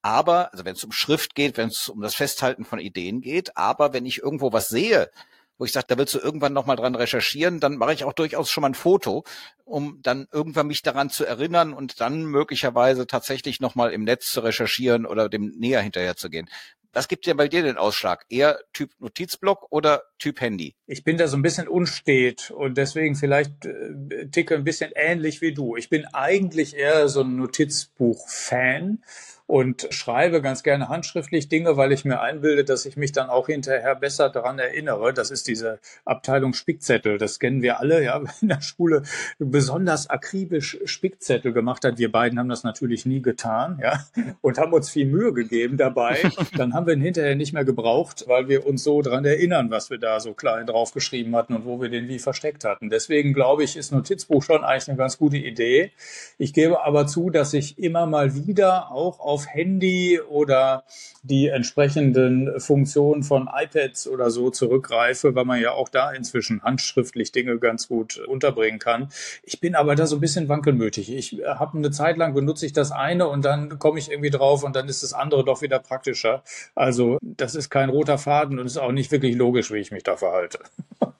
aber, 0.00 0.52
also 0.52 0.64
wenn 0.64 0.74
es 0.74 0.84
um 0.84 0.92
Schrift 0.92 1.34
geht, 1.34 1.58
wenn 1.58 1.68
es 1.68 1.90
um 1.90 2.00
das 2.00 2.14
Festhalten 2.14 2.64
von 2.64 2.78
Ideen 2.78 3.20
geht, 3.20 3.56
aber 3.58 3.92
wenn 3.92 4.06
ich 4.06 4.22
irgendwo 4.22 4.52
was 4.52 4.68
sehe, 4.68 5.10
wo 5.58 5.64
ich 5.64 5.72
sage, 5.72 5.86
da 5.88 5.98
willst 5.98 6.14
du 6.14 6.18
irgendwann 6.18 6.52
nochmal 6.52 6.76
dran 6.76 6.94
recherchieren, 6.94 7.60
dann 7.60 7.76
mache 7.76 7.94
ich 7.94 8.04
auch 8.04 8.12
durchaus 8.12 8.50
schon 8.50 8.62
mal 8.62 8.68
ein 8.68 8.74
Foto, 8.74 9.24
um 9.64 10.00
dann 10.02 10.26
irgendwann 10.32 10.66
mich 10.66 10.82
daran 10.82 11.10
zu 11.10 11.24
erinnern 11.24 11.72
und 11.72 12.00
dann 12.00 12.24
möglicherweise 12.24 13.06
tatsächlich 13.06 13.60
nochmal 13.60 13.92
im 13.92 14.04
Netz 14.04 14.30
zu 14.30 14.40
recherchieren 14.40 15.06
oder 15.06 15.28
dem 15.28 15.54
näher 15.58 15.80
hinterher 15.80 16.16
zu 16.16 16.30
gehen. 16.30 16.48
Was 16.96 17.08
gibt 17.08 17.26
dir 17.26 17.34
bei 17.36 17.46
dir 17.46 17.62
den 17.62 17.76
Ausschlag? 17.76 18.24
Eher 18.30 18.58
Typ 18.72 18.90
Notizblock 19.00 19.66
oder 19.70 20.04
Typ 20.18 20.40
Handy? 20.40 20.76
Ich 20.86 21.04
bin 21.04 21.18
da 21.18 21.28
so 21.28 21.36
ein 21.36 21.42
bisschen 21.42 21.68
unstet 21.68 22.50
und 22.50 22.78
deswegen 22.78 23.16
vielleicht 23.16 23.66
äh, 23.66 24.28
ticke 24.30 24.54
ein 24.54 24.64
bisschen 24.64 24.92
ähnlich 24.94 25.42
wie 25.42 25.52
du. 25.52 25.76
Ich 25.76 25.90
bin 25.90 26.06
eigentlich 26.06 26.74
eher 26.74 27.10
so 27.10 27.20
ein 27.20 27.36
Notizbuch-Fan 27.36 29.02
und 29.46 29.86
schreibe 29.90 30.42
ganz 30.42 30.62
gerne 30.62 30.88
handschriftlich 30.88 31.48
Dinge, 31.48 31.76
weil 31.76 31.92
ich 31.92 32.04
mir 32.04 32.20
einbilde, 32.20 32.64
dass 32.64 32.84
ich 32.84 32.96
mich 32.96 33.12
dann 33.12 33.30
auch 33.30 33.46
hinterher 33.46 33.94
besser 33.94 34.28
daran 34.28 34.58
erinnere. 34.58 35.12
Das 35.12 35.30
ist 35.30 35.46
diese 35.46 35.78
Abteilung 36.04 36.52
Spickzettel. 36.52 37.18
Das 37.18 37.38
kennen 37.38 37.62
wir 37.62 37.78
alle, 37.78 38.02
ja, 38.02 38.20
in 38.40 38.48
der 38.48 38.60
Schule 38.60 39.02
besonders 39.38 40.10
akribisch 40.10 40.78
Spickzettel 40.84 41.52
gemacht 41.52 41.84
hat. 41.84 41.98
Wir 41.98 42.10
beiden 42.10 42.38
haben 42.38 42.48
das 42.48 42.64
natürlich 42.64 43.06
nie 43.06 43.22
getan, 43.22 43.80
ja, 43.82 44.04
und 44.40 44.58
haben 44.58 44.72
uns 44.72 44.90
viel 44.90 45.06
Mühe 45.06 45.32
gegeben 45.32 45.76
dabei. 45.76 46.18
Dann 46.56 46.74
haben 46.74 46.86
wir 46.86 46.94
ihn 46.94 47.00
hinterher 47.00 47.36
nicht 47.36 47.52
mehr 47.52 47.64
gebraucht, 47.64 48.24
weil 48.26 48.48
wir 48.48 48.66
uns 48.66 48.82
so 48.82 49.00
daran 49.00 49.24
erinnern, 49.24 49.70
was 49.70 49.90
wir 49.90 49.98
da 49.98 50.18
so 50.18 50.34
klein 50.34 50.66
draufgeschrieben 50.66 51.36
hatten 51.36 51.54
und 51.54 51.64
wo 51.64 51.80
wir 51.80 51.88
den 51.88 52.08
wie 52.08 52.18
versteckt 52.18 52.64
hatten. 52.64 52.90
Deswegen 52.90 53.32
glaube 53.32 53.62
ich, 53.62 53.76
ist 53.76 53.92
Notizbuch 53.92 54.42
schon 54.42 54.64
eigentlich 54.64 54.88
eine 54.88 54.98
ganz 54.98 55.18
gute 55.18 55.36
Idee. 55.36 55.92
Ich 56.38 56.52
gebe 56.52 56.84
aber 56.84 57.06
zu, 57.06 57.30
dass 57.30 57.52
ich 57.52 57.78
immer 57.78 58.06
mal 58.06 58.34
wieder 58.34 58.90
auch 58.90 59.20
auf 59.20 59.35
auf 59.36 59.46
Handy 59.46 60.18
oder 60.18 60.84
die 61.22 61.48
entsprechenden 61.48 62.58
Funktionen 62.58 63.22
von 63.22 63.50
iPads 63.52 64.08
oder 64.08 64.30
so 64.30 64.48
zurückgreife, 64.48 65.34
weil 65.34 65.44
man 65.44 65.60
ja 65.60 65.72
auch 65.72 65.90
da 65.90 66.10
inzwischen 66.10 66.62
handschriftlich 66.62 67.32
Dinge 67.32 67.58
ganz 67.58 67.88
gut 67.88 68.16
unterbringen 68.16 68.78
kann. 68.78 69.10
Ich 69.42 69.60
bin 69.60 69.74
aber 69.74 69.94
da 69.94 70.06
so 70.06 70.16
ein 70.16 70.20
bisschen 70.20 70.48
wankelmütig. 70.48 71.12
Ich 71.12 71.42
habe 71.44 71.76
eine 71.76 71.90
Zeit 71.90 72.16
lang 72.16 72.32
benutze 72.32 72.64
ich 72.64 72.72
das 72.72 72.92
eine 72.92 73.28
und 73.28 73.44
dann 73.44 73.78
komme 73.78 73.98
ich 73.98 74.10
irgendwie 74.10 74.30
drauf 74.30 74.64
und 74.64 74.74
dann 74.74 74.88
ist 74.88 75.02
das 75.02 75.12
andere 75.12 75.44
doch 75.44 75.60
wieder 75.60 75.80
praktischer. 75.80 76.42
Also 76.74 77.18
das 77.20 77.54
ist 77.54 77.68
kein 77.68 77.90
roter 77.90 78.16
Faden 78.16 78.58
und 78.58 78.64
ist 78.64 78.78
auch 78.78 78.92
nicht 78.92 79.12
wirklich 79.12 79.36
logisch, 79.36 79.70
wie 79.70 79.80
ich 79.80 79.92
mich 79.92 80.02
da 80.02 80.16
verhalte. 80.16 80.60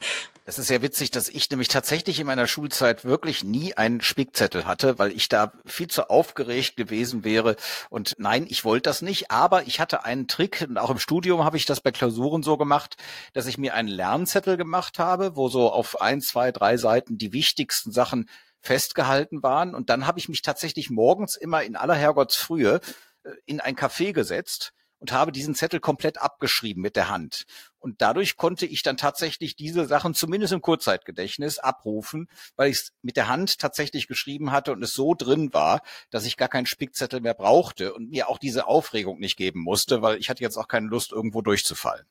Das 0.46 0.60
ist 0.60 0.68
sehr 0.68 0.80
witzig, 0.80 1.10
dass 1.10 1.28
ich 1.28 1.50
nämlich 1.50 1.66
tatsächlich 1.66 2.20
in 2.20 2.26
meiner 2.28 2.46
Schulzeit 2.46 3.04
wirklich 3.04 3.42
nie 3.42 3.74
einen 3.74 4.00
Spickzettel 4.00 4.64
hatte, 4.64 4.96
weil 4.96 5.10
ich 5.10 5.28
da 5.28 5.52
viel 5.64 5.88
zu 5.88 6.08
aufgeregt 6.08 6.76
gewesen 6.76 7.24
wäre. 7.24 7.56
Und 7.90 8.14
nein, 8.18 8.46
ich 8.48 8.64
wollte 8.64 8.88
das 8.88 9.02
nicht, 9.02 9.32
aber 9.32 9.66
ich 9.66 9.80
hatte 9.80 10.04
einen 10.04 10.28
Trick 10.28 10.64
und 10.68 10.78
auch 10.78 10.90
im 10.90 11.00
Studium 11.00 11.42
habe 11.42 11.56
ich 11.56 11.66
das 11.66 11.80
bei 11.80 11.90
Klausuren 11.90 12.44
so 12.44 12.56
gemacht, 12.56 12.96
dass 13.32 13.48
ich 13.48 13.58
mir 13.58 13.74
einen 13.74 13.88
Lernzettel 13.88 14.56
gemacht 14.56 15.00
habe, 15.00 15.34
wo 15.34 15.48
so 15.48 15.72
auf 15.72 16.00
ein, 16.00 16.20
zwei, 16.20 16.52
drei 16.52 16.76
Seiten 16.76 17.18
die 17.18 17.32
wichtigsten 17.32 17.90
Sachen 17.90 18.28
festgehalten 18.60 19.42
waren. 19.42 19.74
Und 19.74 19.90
dann 19.90 20.06
habe 20.06 20.20
ich 20.20 20.28
mich 20.28 20.42
tatsächlich 20.42 20.90
morgens 20.90 21.34
immer 21.34 21.64
in 21.64 21.74
aller 21.74 21.96
Herrgottsfrühe 21.96 22.80
äh, 23.24 23.30
in 23.46 23.60
ein 23.60 23.74
Café 23.74 24.12
gesetzt 24.12 24.74
und 24.98 25.12
habe 25.12 25.32
diesen 25.32 25.54
Zettel 25.54 25.80
komplett 25.80 26.18
abgeschrieben 26.18 26.82
mit 26.82 26.96
der 26.96 27.08
Hand. 27.08 27.44
Und 27.86 28.02
dadurch 28.02 28.36
konnte 28.36 28.66
ich 28.66 28.82
dann 28.82 28.96
tatsächlich 28.96 29.54
diese 29.54 29.86
Sachen 29.86 30.12
zumindest 30.12 30.52
im 30.52 30.60
Kurzzeitgedächtnis 30.60 31.60
abrufen, 31.60 32.28
weil 32.56 32.68
ich 32.68 32.78
es 32.78 32.92
mit 33.00 33.16
der 33.16 33.28
Hand 33.28 33.60
tatsächlich 33.60 34.08
geschrieben 34.08 34.50
hatte 34.50 34.72
und 34.72 34.82
es 34.82 34.92
so 34.92 35.14
drin 35.14 35.54
war, 35.54 35.82
dass 36.10 36.26
ich 36.26 36.36
gar 36.36 36.48
keinen 36.48 36.66
Spickzettel 36.66 37.20
mehr 37.20 37.34
brauchte 37.34 37.94
und 37.94 38.10
mir 38.10 38.28
auch 38.28 38.38
diese 38.38 38.66
Aufregung 38.66 39.20
nicht 39.20 39.36
geben 39.36 39.60
musste, 39.60 40.02
weil 40.02 40.18
ich 40.18 40.28
hatte 40.28 40.42
jetzt 40.42 40.56
auch 40.56 40.66
keine 40.66 40.88
Lust, 40.88 41.12
irgendwo 41.12 41.42
durchzufallen. 41.42 42.04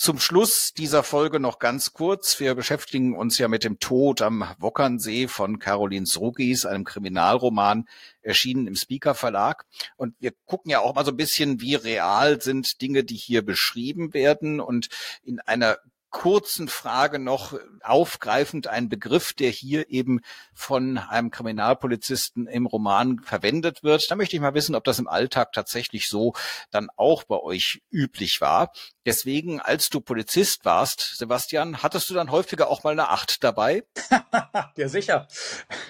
Zum 0.00 0.20
Schluss 0.20 0.74
dieser 0.74 1.02
Folge 1.02 1.40
noch 1.40 1.58
ganz 1.58 1.92
kurz. 1.92 2.38
Wir 2.38 2.54
beschäftigen 2.54 3.16
uns 3.16 3.36
ja 3.38 3.48
mit 3.48 3.64
dem 3.64 3.80
Tod 3.80 4.22
am 4.22 4.48
Wockernsee 4.60 5.26
von 5.26 5.58
Caroline 5.58 6.06
Srugis, 6.06 6.66
einem 6.66 6.84
Kriminalroman, 6.84 7.88
erschienen 8.22 8.68
im 8.68 8.76
Speaker 8.76 9.16
Verlag. 9.16 9.66
Und 9.96 10.14
wir 10.20 10.30
gucken 10.46 10.70
ja 10.70 10.78
auch 10.78 10.94
mal 10.94 11.04
so 11.04 11.10
ein 11.10 11.16
bisschen, 11.16 11.60
wie 11.60 11.74
real 11.74 12.40
sind 12.40 12.80
Dinge, 12.80 13.02
die 13.02 13.16
hier 13.16 13.44
beschrieben 13.44 14.14
werden. 14.14 14.60
Und 14.60 14.88
in 15.24 15.40
einer 15.40 15.78
kurzen 16.10 16.68
Frage 16.68 17.18
noch 17.18 17.58
aufgreifend 17.82 18.66
ein 18.66 18.88
Begriff, 18.88 19.32
der 19.32 19.50
hier 19.50 19.90
eben 19.90 20.20
von 20.54 20.98
einem 20.98 21.30
Kriminalpolizisten 21.30 22.46
im 22.46 22.66
Roman 22.66 23.20
verwendet 23.20 23.82
wird. 23.82 24.10
Da 24.10 24.16
möchte 24.16 24.36
ich 24.36 24.42
mal 24.42 24.54
wissen, 24.54 24.74
ob 24.74 24.84
das 24.84 24.98
im 24.98 25.08
Alltag 25.08 25.52
tatsächlich 25.52 26.08
so 26.08 26.32
dann 26.70 26.88
auch 26.96 27.24
bei 27.24 27.36
euch 27.36 27.82
üblich 27.90 28.40
war. 28.40 28.72
Deswegen, 29.04 29.60
als 29.60 29.88
du 29.88 30.00
Polizist 30.00 30.64
warst, 30.64 31.16
Sebastian, 31.16 31.82
hattest 31.82 32.10
du 32.10 32.14
dann 32.14 32.30
häufiger 32.30 32.68
auch 32.68 32.84
mal 32.84 32.90
eine 32.90 33.08
Acht 33.08 33.42
dabei? 33.42 33.84
ja, 34.76 34.88
sicher. 34.88 35.28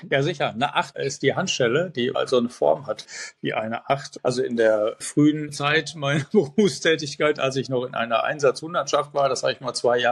Ja, 0.09 0.23
sicher. 0.23 0.51
Eine 0.51 0.75
Acht 0.75 0.97
ist 0.97 1.23
die 1.23 1.35
Handschelle, 1.35 1.91
die 1.91 2.15
also 2.15 2.39
eine 2.39 2.49
Form 2.49 2.87
hat 2.87 3.07
wie 3.41 3.55
eine 3.55 3.89
Acht. 3.91 4.21
Also 4.23 4.43
in 4.43 4.57
der 4.57 4.97
frühen 5.01 5.53
Zeit 5.53 5.95
meiner 5.97 6.25
Berufstätigkeit, 6.33 7.41
als 7.41 7.57
ich 7.57 7.69
noch 7.69 7.85
in 7.85 7.95
einer 7.95 8.23
Einsatzhundertschaft 8.25 9.15
war, 9.15 9.29
das 9.29 9.43
habe 9.43 9.53
ich 9.53 9.61
mal 9.61 9.75
zwei 9.75 9.99
Jahre 9.99 10.08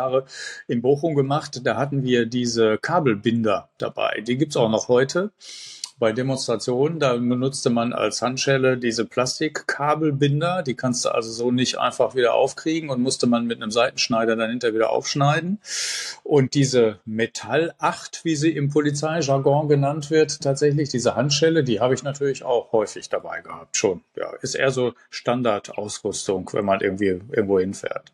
in 0.68 0.82
Bochum 0.82 1.14
gemacht, 1.14 1.60
da 1.64 1.76
hatten 1.76 2.02
wir 2.02 2.26
diese 2.26 2.78
Kabelbinder 2.78 3.68
dabei. 3.78 4.22
Die 4.26 4.36
gibt's 4.36 4.56
auch 4.56 4.70
noch 4.70 4.88
heute 4.88 5.32
bei 5.98 6.12
Demonstrationen, 6.12 7.00
da 7.00 7.14
benutzte 7.14 7.70
man 7.70 7.92
als 7.94 8.20
Handschelle 8.20 8.76
diese 8.76 9.06
Plastikkabelbinder, 9.06 10.62
die 10.62 10.74
kannst 10.74 11.04
du 11.04 11.08
also 11.08 11.30
so 11.32 11.50
nicht 11.50 11.78
einfach 11.78 12.14
wieder 12.14 12.34
aufkriegen 12.34 12.90
und 12.90 13.00
musste 13.00 13.26
man 13.26 13.46
mit 13.46 13.62
einem 13.62 13.70
Seitenschneider 13.70 14.36
dann 14.36 14.50
hinter 14.50 14.74
wieder 14.74 14.90
aufschneiden. 14.90 15.58
Und 16.22 16.54
diese 16.54 17.00
Metallacht, 17.06 18.24
wie 18.24 18.36
sie 18.36 18.50
im 18.50 18.68
Polizeijargon 18.68 19.68
genannt 19.68 20.10
wird, 20.10 20.42
tatsächlich 20.42 20.90
diese 20.90 21.16
Handschelle, 21.16 21.64
die 21.64 21.80
habe 21.80 21.94
ich 21.94 22.02
natürlich 22.02 22.44
auch 22.44 22.72
häufig 22.72 23.08
dabei 23.08 23.40
gehabt, 23.40 23.76
schon. 23.76 24.02
Ja, 24.16 24.30
ist 24.42 24.54
eher 24.54 24.70
so 24.70 24.92
Standardausrüstung, 25.08 26.50
wenn 26.52 26.64
man 26.66 26.80
irgendwie 26.80 27.06
irgendwo 27.06 27.58
hinfährt. 27.58 28.12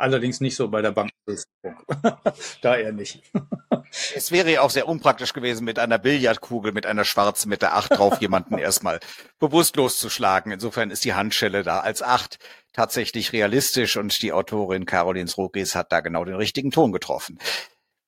Allerdings 0.00 0.40
nicht 0.40 0.56
so 0.56 0.68
bei 0.68 0.80
der 0.80 0.92
Bank. 0.92 1.10
da 2.62 2.76
eher 2.76 2.92
nicht. 2.92 3.22
es 4.14 4.32
wäre 4.32 4.50
ja 4.50 4.62
auch 4.62 4.70
sehr 4.70 4.88
unpraktisch 4.88 5.32
gewesen, 5.32 5.64
mit 5.64 5.78
einer 5.78 5.98
Billardkugel, 5.98 6.72
mit 6.72 6.86
einer 6.86 7.04
schwarzen, 7.04 7.50
mit 7.50 7.62
der 7.62 7.74
Acht 7.74 7.92
drauf 7.92 8.20
jemanden 8.20 8.58
erstmal 8.58 9.00
bewusstlos 9.38 9.98
zu 9.98 10.08
schlagen. 10.08 10.52
Insofern 10.52 10.90
ist 10.90 11.04
die 11.04 11.14
Handschelle 11.14 11.62
da 11.62 11.80
als 11.80 12.02
Acht 12.02 12.38
tatsächlich 12.72 13.32
realistisch 13.32 13.96
und 13.96 14.22
die 14.22 14.32
Autorin 14.32 14.86
Caroline 14.86 15.30
Rogis 15.36 15.74
hat 15.74 15.92
da 15.92 16.00
genau 16.00 16.24
den 16.24 16.36
richtigen 16.36 16.70
Ton 16.70 16.92
getroffen. 16.92 17.38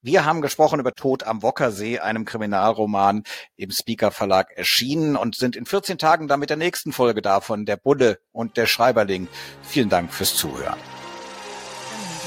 Wir 0.01 0.25
haben 0.25 0.41
gesprochen 0.41 0.81
über 0.81 0.95
Tod 0.95 1.23
am 1.25 1.43
Wockersee, 1.43 2.01
einem 2.01 2.25
Kriminalroman 2.25 3.23
im 3.57 3.71
Speaker 3.71 4.11
Verlag 4.11 4.51
erschienen 4.57 5.15
und 5.15 5.37
sind 5.37 5.55
in 5.55 5.67
14 5.67 5.99
Tagen 5.99 6.27
dann 6.27 6.41
mit 6.41 6.51
der 6.51 6.57
nächsten 6.57 6.93
Folge 6.93 7.23
davon, 7.23 7.67
der 7.67 7.77
Bulle 7.77 8.19
und 8.33 8.57
der 8.57 8.67
Schreiberling. 8.67 9.29
Vielen 9.63 9.91
Dank 9.91 10.13
fürs 10.13 10.35
Zuhören. 10.35 10.79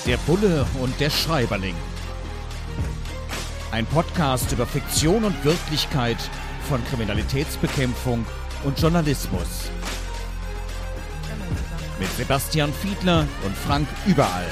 Der 0.05 0.17
Bulle 0.17 0.67
und 0.79 0.99
der 0.99 1.09
Schreiberling. 1.09 1.73
Ein 3.71 3.87
Podcast 3.87 4.51
über 4.51 4.67
Fiktion 4.67 5.23
und 5.23 5.43
Wirklichkeit 5.43 6.17
von 6.69 6.83
Kriminalitätsbekämpfung 6.85 8.23
und 8.63 8.79
Journalismus. 8.79 9.71
Mit 11.99 12.11
Sebastian 12.17 12.71
Fiedler 12.71 13.27
und 13.43 13.57
Frank 13.57 13.87
Überall. 14.05 14.45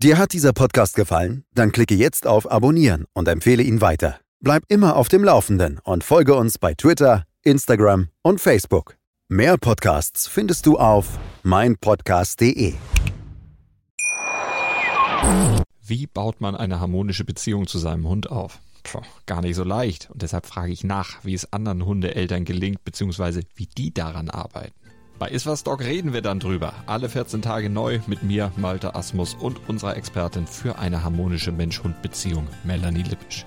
Dir 0.00 0.16
hat 0.16 0.32
dieser 0.32 0.52
Podcast 0.52 0.94
gefallen? 0.94 1.44
Dann 1.54 1.72
klicke 1.72 1.94
jetzt 1.96 2.28
auf 2.28 2.48
Abonnieren 2.48 3.06
und 3.14 3.26
empfehle 3.26 3.64
ihn 3.64 3.80
weiter. 3.80 4.20
Bleib 4.44 4.64
immer 4.68 4.96
auf 4.96 5.08
dem 5.08 5.24
Laufenden 5.24 5.80
und 5.84 6.04
folge 6.04 6.34
uns 6.34 6.58
bei 6.58 6.74
Twitter, 6.74 7.24
Instagram 7.44 8.08
und 8.20 8.42
Facebook. 8.42 8.98
Mehr 9.26 9.56
Podcasts 9.56 10.28
findest 10.28 10.66
du 10.66 10.76
auf 10.76 11.18
meinpodcast.de. 11.44 12.74
Wie 15.86 16.06
baut 16.06 16.42
man 16.42 16.56
eine 16.56 16.78
harmonische 16.78 17.24
Beziehung 17.24 17.66
zu 17.66 17.78
seinem 17.78 18.06
Hund 18.06 18.30
auf? 18.30 18.58
Puh, 18.82 19.00
gar 19.24 19.40
nicht 19.40 19.56
so 19.56 19.64
leicht. 19.64 20.10
Und 20.10 20.20
deshalb 20.20 20.44
frage 20.44 20.72
ich 20.72 20.84
nach, 20.84 21.24
wie 21.24 21.32
es 21.32 21.50
anderen 21.50 21.86
Hundeeltern 21.86 22.44
gelingt, 22.44 22.84
beziehungsweise 22.84 23.40
wie 23.54 23.66
die 23.66 23.94
daran 23.94 24.28
arbeiten. 24.28 24.74
Bei 25.18 25.30
Iswas 25.30 25.64
Dog 25.64 25.80
reden 25.80 26.12
wir 26.12 26.20
dann 26.20 26.38
drüber. 26.38 26.74
Alle 26.84 27.08
14 27.08 27.40
Tage 27.40 27.70
neu 27.70 28.00
mit 28.06 28.22
mir, 28.22 28.52
Malte 28.58 28.94
Asmus 28.94 29.32
und 29.32 29.70
unserer 29.70 29.96
Expertin 29.96 30.46
für 30.46 30.78
eine 30.78 31.02
harmonische 31.02 31.50
Mensch-Hund-Beziehung, 31.50 32.46
Melanie 32.62 33.04
Lippisch. 33.04 33.46